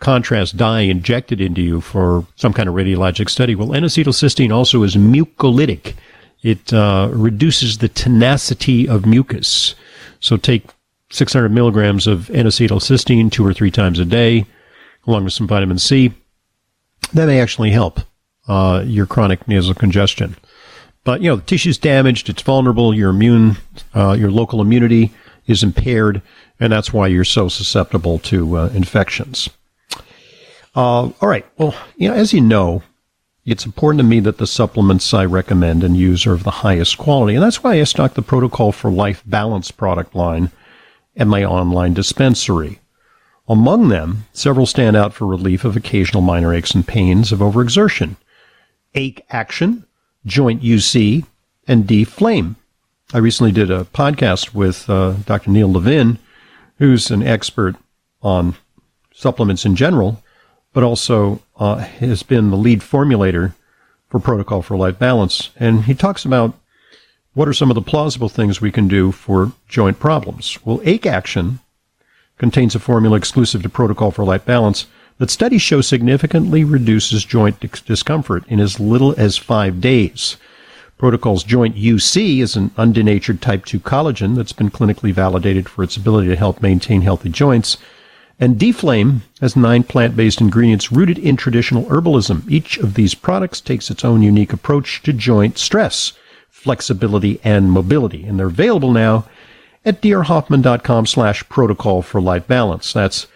contrast 0.00 0.56
dye 0.56 0.82
injected 0.82 1.40
into 1.40 1.60
you 1.60 1.80
for 1.80 2.26
some 2.36 2.52
kind 2.52 2.68
of 2.68 2.74
radiologic 2.74 3.28
study. 3.28 3.54
Well, 3.54 3.74
N-acetylcysteine 3.74 4.54
also 4.54 4.82
is 4.82 4.96
mucolytic. 4.96 5.94
It 6.42 6.72
uh, 6.72 7.10
reduces 7.12 7.78
the 7.78 7.88
tenacity 7.88 8.88
of 8.88 9.06
mucus. 9.06 9.74
So 10.20 10.36
take 10.36 10.64
600 11.10 11.48
milligrams 11.48 12.06
of 12.06 12.30
N-acetylcysteine 12.30 13.32
two 13.32 13.44
or 13.44 13.52
three 13.52 13.70
times 13.70 13.98
a 13.98 14.04
day, 14.04 14.46
along 15.06 15.24
with 15.24 15.32
some 15.32 15.48
vitamin 15.48 15.78
C. 15.78 16.12
That 17.12 17.26
may 17.26 17.40
actually 17.40 17.70
help 17.70 18.00
uh, 18.46 18.84
your 18.86 19.06
chronic 19.06 19.48
nasal 19.48 19.74
congestion. 19.74 20.36
But 21.04 21.22
you 21.22 21.30
know, 21.30 21.36
the 21.36 21.42
tissue's 21.42 21.78
damaged; 21.78 22.28
it's 22.28 22.42
vulnerable. 22.42 22.92
Your 22.94 23.10
immune, 23.10 23.56
uh, 23.94 24.12
your 24.18 24.30
local 24.30 24.60
immunity 24.60 25.10
is 25.46 25.62
impaired, 25.62 26.20
and 26.60 26.70
that's 26.70 26.92
why 26.92 27.06
you're 27.06 27.24
so 27.24 27.48
susceptible 27.48 28.18
to 28.20 28.58
uh, 28.58 28.66
infections. 28.74 29.48
Uh, 30.78 31.10
all 31.20 31.28
right. 31.28 31.44
Well, 31.56 31.74
you 31.96 32.08
know, 32.08 32.14
as 32.14 32.32
you 32.32 32.40
know, 32.40 32.84
it's 33.44 33.66
important 33.66 33.98
to 33.98 34.06
me 34.06 34.20
that 34.20 34.38
the 34.38 34.46
supplements 34.46 35.12
I 35.12 35.24
recommend 35.24 35.82
and 35.82 35.96
use 35.96 36.24
are 36.24 36.34
of 36.34 36.44
the 36.44 36.52
highest 36.62 36.98
quality, 36.98 37.34
and 37.34 37.42
that's 37.42 37.64
why 37.64 37.80
I 37.80 37.82
stock 37.82 38.14
the 38.14 38.22
Protocol 38.22 38.70
for 38.70 38.88
Life 38.88 39.24
Balance 39.26 39.72
product 39.72 40.14
line 40.14 40.52
at 41.16 41.26
my 41.26 41.44
online 41.44 41.94
dispensary. 41.94 42.78
Among 43.48 43.88
them, 43.88 44.26
several 44.32 44.66
stand 44.66 44.94
out 44.94 45.12
for 45.12 45.26
relief 45.26 45.64
of 45.64 45.76
occasional 45.76 46.22
minor 46.22 46.54
aches 46.54 46.70
and 46.76 46.86
pains 46.86 47.32
of 47.32 47.40
overexertion. 47.40 48.14
Ache 48.94 49.26
Action, 49.30 49.84
Joint 50.26 50.62
UC, 50.62 51.26
and 51.66 51.88
D-Flame. 51.88 52.54
I 53.12 53.18
recently 53.18 53.50
did 53.50 53.72
a 53.72 53.86
podcast 53.86 54.54
with 54.54 54.88
uh, 54.88 55.14
Dr. 55.26 55.50
Neil 55.50 55.72
Levin, 55.72 56.20
who's 56.76 57.10
an 57.10 57.24
expert 57.24 57.74
on 58.22 58.54
supplements 59.12 59.64
in 59.64 59.74
general, 59.74 60.22
but 60.72 60.82
also 60.82 61.42
uh, 61.56 61.76
has 61.76 62.22
been 62.22 62.50
the 62.50 62.56
lead 62.56 62.80
formulator 62.80 63.54
for 64.08 64.20
Protocol 64.20 64.62
for 64.62 64.76
Life 64.76 64.98
Balance. 64.98 65.50
And 65.56 65.84
he 65.84 65.94
talks 65.94 66.24
about 66.24 66.54
what 67.34 67.48
are 67.48 67.52
some 67.52 67.70
of 67.70 67.74
the 67.74 67.82
plausible 67.82 68.28
things 68.28 68.60
we 68.60 68.72
can 68.72 68.88
do 68.88 69.12
for 69.12 69.52
joint 69.68 70.00
problems. 70.00 70.58
Well, 70.64 70.80
Ache 70.84 71.06
Action 71.06 71.60
contains 72.38 72.74
a 72.74 72.80
formula 72.80 73.16
exclusive 73.16 73.62
to 73.62 73.68
Protocol 73.68 74.10
for 74.10 74.24
Life 74.24 74.44
Balance 74.44 74.86
that 75.18 75.30
studies 75.30 75.62
show 75.62 75.80
significantly 75.80 76.64
reduces 76.64 77.24
joint 77.24 77.60
discomfort 77.86 78.44
in 78.48 78.60
as 78.60 78.80
little 78.80 79.14
as 79.18 79.36
five 79.36 79.80
days. 79.80 80.36
Protocol's 80.96 81.44
joint 81.44 81.76
UC 81.76 82.40
is 82.40 82.56
an 82.56 82.70
undenatured 82.70 83.40
type 83.40 83.64
2 83.64 83.78
collagen 83.80 84.34
that's 84.34 84.52
been 84.52 84.70
clinically 84.70 85.12
validated 85.12 85.68
for 85.68 85.84
its 85.84 85.96
ability 85.96 86.28
to 86.28 86.36
help 86.36 86.60
maintain 86.60 87.02
healthy 87.02 87.28
joints. 87.28 87.78
And 88.40 88.58
D-Flame 88.58 89.22
has 89.40 89.56
nine 89.56 89.82
plant-based 89.82 90.40
ingredients 90.40 90.92
rooted 90.92 91.18
in 91.18 91.36
traditional 91.36 91.84
herbalism. 91.86 92.48
Each 92.48 92.78
of 92.78 92.94
these 92.94 93.14
products 93.14 93.60
takes 93.60 93.90
its 93.90 94.04
own 94.04 94.22
unique 94.22 94.52
approach 94.52 95.02
to 95.02 95.12
joint 95.12 95.58
stress, 95.58 96.12
flexibility, 96.48 97.40
and 97.42 97.72
mobility. 97.72 98.24
And 98.24 98.38
they're 98.38 98.46
available 98.46 98.92
now 98.92 99.26
at 99.84 100.00
drhoffman.com 100.00 101.06
slash 101.06 101.48
protocol 101.48 102.02
for 102.02 102.20
life 102.20 102.46
balance. 102.46 102.92
That's 102.92 103.26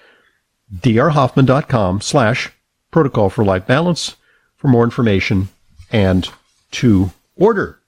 drhoffman.com 0.72 2.00
slash 2.00 2.52
protocol 2.90 3.28
for 3.28 3.44
life 3.44 3.66
balance 3.66 4.16
for 4.56 4.68
more 4.68 4.84
information 4.84 5.48
and 5.90 6.28
to 6.70 7.10
order. 7.36 7.78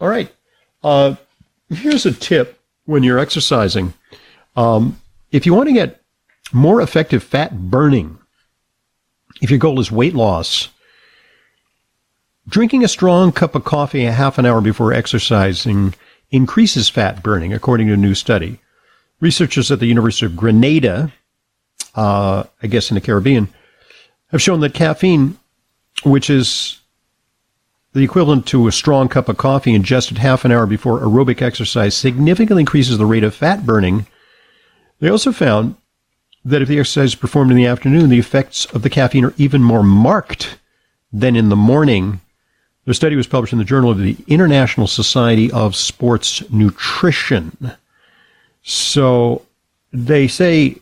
All 0.00 0.08
right. 0.08 0.32
Uh, 0.82 1.16
here's 1.68 2.06
a 2.06 2.12
tip 2.12 2.58
when 2.86 3.02
you're 3.02 3.18
exercising. 3.18 3.92
Um, 4.56 5.00
if 5.30 5.44
you 5.44 5.52
want 5.52 5.68
to 5.68 5.74
get 5.74 5.97
more 6.52 6.80
effective 6.80 7.22
fat 7.22 7.56
burning, 7.70 8.18
if 9.40 9.50
your 9.50 9.58
goal 9.58 9.80
is 9.80 9.92
weight 9.92 10.14
loss, 10.14 10.68
drinking 12.48 12.84
a 12.84 12.88
strong 12.88 13.32
cup 13.32 13.54
of 13.54 13.64
coffee 13.64 14.04
a 14.04 14.12
half 14.12 14.38
an 14.38 14.46
hour 14.46 14.60
before 14.60 14.92
exercising 14.92 15.94
increases 16.30 16.88
fat 16.88 17.22
burning, 17.22 17.52
according 17.52 17.86
to 17.86 17.94
a 17.94 17.96
new 17.96 18.14
study. 18.14 18.58
Researchers 19.20 19.70
at 19.70 19.80
the 19.80 19.86
University 19.86 20.26
of 20.26 20.36
Grenada 20.36 21.12
uh, 21.98 22.44
I 22.62 22.66
guess 22.68 22.90
in 22.90 22.94
the 22.94 23.00
Caribbean, 23.00 23.48
have 24.30 24.42
shown 24.42 24.60
that 24.60 24.74
caffeine, 24.74 25.36
which 26.04 26.30
is 26.30 26.80
the 27.92 28.04
equivalent 28.04 28.46
to 28.46 28.68
a 28.68 28.72
strong 28.72 29.08
cup 29.08 29.28
of 29.28 29.36
coffee 29.36 29.74
ingested 29.74 30.18
half 30.18 30.44
an 30.44 30.52
hour 30.52 30.66
before 30.66 31.00
aerobic 31.00 31.42
exercise, 31.42 31.96
significantly 31.96 32.62
increases 32.62 32.98
the 32.98 33.06
rate 33.06 33.24
of 33.24 33.34
fat 33.34 33.66
burning. 33.66 34.06
They 35.00 35.08
also 35.08 35.32
found 35.32 35.76
that 36.48 36.62
if 36.62 36.68
the 36.68 36.78
exercise 36.78 37.10
is 37.10 37.14
performed 37.14 37.50
in 37.50 37.56
the 37.56 37.66
afternoon, 37.66 38.08
the 38.08 38.18
effects 38.18 38.64
of 38.66 38.82
the 38.82 38.90
caffeine 38.90 39.24
are 39.24 39.34
even 39.36 39.62
more 39.62 39.82
marked 39.82 40.58
than 41.12 41.36
in 41.36 41.50
the 41.50 41.56
morning. 41.56 42.20
The 42.86 42.94
study 42.94 43.16
was 43.16 43.26
published 43.26 43.52
in 43.52 43.58
the 43.58 43.64
Journal 43.64 43.90
of 43.90 43.98
the 43.98 44.16
International 44.26 44.86
Society 44.86 45.52
of 45.52 45.76
Sports 45.76 46.42
Nutrition. 46.50 47.72
So 48.62 49.42
they 49.92 50.26
say 50.26 50.76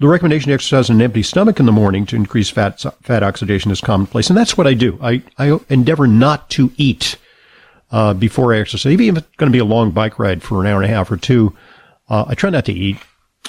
the 0.00 0.08
recommendation 0.08 0.48
to 0.48 0.54
exercise 0.54 0.90
on 0.90 0.96
an 0.96 1.02
empty 1.02 1.22
stomach 1.22 1.58
in 1.60 1.66
the 1.66 1.72
morning 1.72 2.04
to 2.06 2.16
increase 2.16 2.50
fat 2.50 2.84
fat 3.02 3.22
oxidation 3.22 3.70
is 3.70 3.80
commonplace, 3.80 4.28
and 4.28 4.36
that's 4.36 4.58
what 4.58 4.66
I 4.66 4.74
do. 4.74 4.98
I, 5.02 5.22
I 5.38 5.58
endeavor 5.70 6.06
not 6.06 6.50
to 6.50 6.72
eat 6.76 7.16
uh, 7.90 8.12
before 8.12 8.52
I 8.52 8.58
exercise, 8.58 8.92
even 8.92 9.16
if 9.16 9.22
it's 9.22 9.36
going 9.36 9.50
to 9.50 9.56
be 9.56 9.60
a 9.60 9.64
long 9.64 9.92
bike 9.92 10.18
ride 10.18 10.42
for 10.42 10.60
an 10.60 10.66
hour 10.66 10.82
and 10.82 10.90
a 10.90 10.94
half 10.94 11.10
or 11.10 11.16
two. 11.16 11.56
Uh, 12.08 12.26
I 12.28 12.34
try 12.34 12.50
not 12.50 12.66
to 12.66 12.72
eat, 12.72 12.98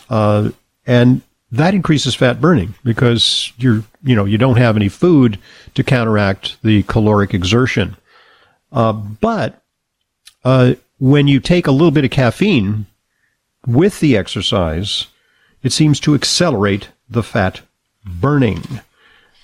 uh, 0.10 0.52
and 0.86 1.22
that 1.52 1.74
increases 1.74 2.16
fat 2.16 2.40
burning 2.40 2.74
because 2.84 3.52
you're 3.58 3.84
you 4.04 4.16
know 4.16 4.26
you 4.26 4.38
don't 4.38 4.58
have 4.58 4.76
any 4.76 4.90
food 4.90 5.38
to 5.74 5.84
counteract 5.84 6.58
the 6.64 6.84
caloric 6.84 7.34
exertion. 7.34 7.98
Uh, 8.72 8.94
but 8.94 9.62
uh, 10.44 10.74
when 11.00 11.28
you 11.28 11.40
take 11.40 11.68
a 11.68 11.72
little 11.72 11.92
bit 11.92 12.06
of 12.06 12.12
caffeine 12.12 12.86
with 13.68 14.00
the 14.00 14.16
exercise 14.18 15.08
it 15.64 15.72
seems 15.72 16.00
to 16.02 16.16
accelerate 16.16 16.90
the 17.10 17.24
fat 17.24 17.62
burning. 18.06 18.64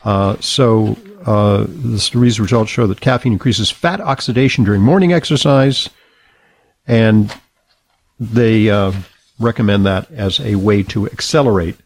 Uh, 0.04 0.38
so 0.40 0.98
uh, 1.26 1.66
this 1.68 2.16
research 2.16 2.54
also 2.54 2.66
show 2.66 2.88
that 2.88 3.02
caffeine 3.02 3.34
increases 3.34 3.70
fat 3.70 4.00
oxidation 4.00 4.64
during 4.64 4.82
morning 4.82 5.14
exercise, 5.14 5.90
and 6.88 7.34
they 8.20 8.70
uh, 8.70 8.92
recommend 9.40 9.86
that 9.86 10.10
as 10.12 10.40
a 10.40 10.56
way 10.56 10.82
to 10.84 11.06
accelerate 11.08 11.78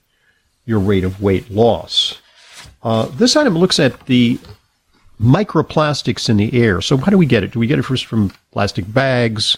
your 0.66 0.80
rate 0.80 1.04
of 1.04 1.22
weight 1.22 1.50
loss. 1.50 2.20
Uh, 2.84 3.06
this 3.06 3.36
item 3.36 3.58
looks 3.58 3.80
at 3.80 4.06
the 4.06 4.40
microplastics 5.22 6.30
in 6.30 6.38
the 6.38 6.62
air. 6.62 6.82
So 6.82 6.98
how 6.98 7.12
do 7.12 7.18
we 7.18 7.26
get 7.26 7.44
it? 7.44 7.52
Do 7.52 7.60
we 7.60 7.68
get 7.68 7.80
it 7.80 7.84
first 7.84 8.06
from 8.06 8.34
plastic 8.52 8.92
bags 8.92 9.58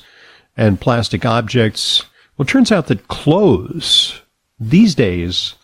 and 0.58 0.80
plastic 0.80 1.26
objects? 1.26 2.04
Well, 2.38 2.46
it 2.46 2.50
turns 2.50 2.72
out 2.72 2.88
that 2.88 3.08
clothes 3.08 4.22
these 4.60 4.96
days 4.96 5.56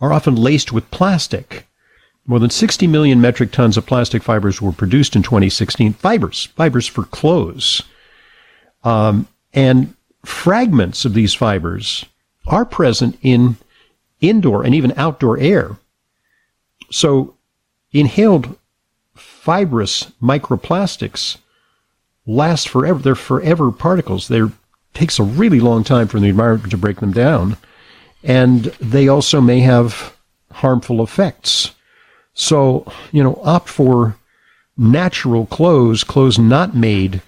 are 0.00 0.12
often 0.12 0.34
laced 0.34 0.72
with 0.72 0.90
plastic. 0.90 1.66
More 2.26 2.38
than 2.38 2.50
60 2.50 2.86
million 2.86 3.20
metric 3.20 3.52
tons 3.52 3.76
of 3.76 3.84
plastic 3.86 4.22
fibers 4.22 4.62
were 4.62 4.72
produced 4.72 5.14
in 5.14 5.22
2016. 5.22 5.92
Fibers, 5.94 6.46
fibers 6.56 6.86
for 6.86 7.04
clothes. 7.04 7.82
Um, 8.82 9.28
and 9.52 9.94
fragments 10.24 11.04
of 11.04 11.14
these 11.14 11.34
fibers 11.34 12.06
are 12.46 12.64
present 12.64 13.18
in 13.22 13.56
indoor 14.20 14.64
and 14.64 14.74
even 14.74 14.92
outdoor 14.96 15.38
air. 15.38 15.76
So 16.90 17.34
inhaled 17.92 18.56
fibrous 19.14 20.10
microplastics 20.22 21.38
last 22.26 22.68
forever. 22.68 22.98
They're 22.98 23.14
forever 23.14 23.70
particles. 23.70 24.28
They 24.28 24.42
takes 24.94 25.18
a 25.18 25.24
really 25.24 25.60
long 25.60 25.84
time 25.84 26.08
for 26.08 26.20
the 26.20 26.28
environment 26.28 26.70
to 26.70 26.78
break 26.78 27.00
them 27.00 27.12
down. 27.12 27.56
And 28.22 28.64
they 28.80 29.08
also 29.08 29.40
may 29.40 29.60
have 29.60 30.16
harmful 30.52 31.02
effects. 31.02 31.72
So, 32.32 32.90
you 33.12 33.22
know, 33.22 33.40
opt 33.42 33.68
for 33.68 34.16
natural 34.76 35.46
clothes, 35.46 36.04
clothes 36.04 36.38
not 36.38 36.74
made 36.74 37.20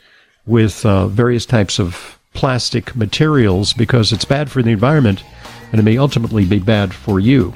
with 0.46 0.86
uh, 0.86 1.08
various 1.08 1.44
types 1.44 1.78
of 1.78 2.18
plastic 2.34 2.94
materials 2.94 3.72
because 3.72 4.12
it's 4.12 4.24
bad 4.24 4.50
for 4.50 4.62
the 4.62 4.70
environment 4.70 5.22
and 5.72 5.80
it 5.80 5.84
may 5.84 5.98
ultimately 5.98 6.44
be 6.44 6.58
bad 6.58 6.92
for 6.94 7.20
you. 7.20 7.54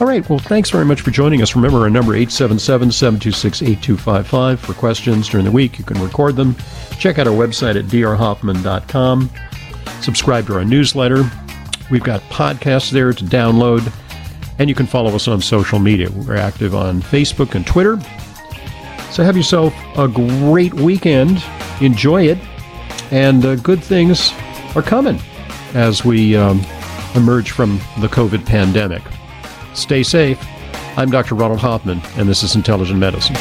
All 0.00 0.08
right, 0.08 0.28
well, 0.28 0.40
thanks 0.40 0.70
very 0.70 0.84
much 0.84 1.00
for 1.00 1.12
joining 1.12 1.40
us. 1.42 1.54
Remember 1.54 1.78
our 1.78 1.90
number 1.90 2.14
877-726-8255 2.14 4.58
for 4.58 4.74
questions 4.74 5.28
during 5.28 5.44
the 5.44 5.52
week. 5.52 5.78
You 5.78 5.84
can 5.84 6.02
record 6.02 6.34
them. 6.34 6.56
Check 6.98 7.20
out 7.20 7.28
our 7.28 7.34
website 7.34 7.78
at 7.78 7.84
drhoffman.com. 7.84 9.30
Subscribe 10.00 10.48
to 10.48 10.56
our 10.56 10.64
newsletter. 10.64 11.30
We've 11.90 12.02
got 12.02 12.20
podcasts 12.22 12.90
there 12.90 13.12
to 13.12 13.24
download. 13.24 13.92
And 14.58 14.68
you 14.68 14.74
can 14.74 14.86
follow 14.86 15.14
us 15.14 15.28
on 15.28 15.40
social 15.40 15.78
media. 15.78 16.10
We're 16.10 16.34
active 16.36 16.74
on 16.74 17.00
Facebook 17.00 17.54
and 17.54 17.64
Twitter. 17.66 18.00
So 19.12 19.22
have 19.22 19.36
yourself 19.36 19.72
a 19.96 20.08
great 20.08 20.74
weekend. 20.74 21.44
Enjoy 21.80 22.26
it. 22.26 22.38
And 23.10 23.44
uh, 23.44 23.54
good 23.56 23.84
things 23.84 24.32
are 24.74 24.82
coming 24.82 25.20
as 25.74 26.04
we 26.04 26.34
um, 26.34 26.60
emerge 27.14 27.50
from 27.50 27.78
the 28.00 28.08
COVID 28.08 28.46
pandemic. 28.46 29.02
Stay 29.74 30.02
safe. 30.02 30.38
I'm 30.96 31.10
Dr. 31.10 31.34
Ronald 31.34 31.60
Hoffman, 31.60 32.00
and 32.16 32.28
this 32.28 32.42
is 32.42 32.54
Intelligent 32.54 32.98
Medicine. 32.98 33.36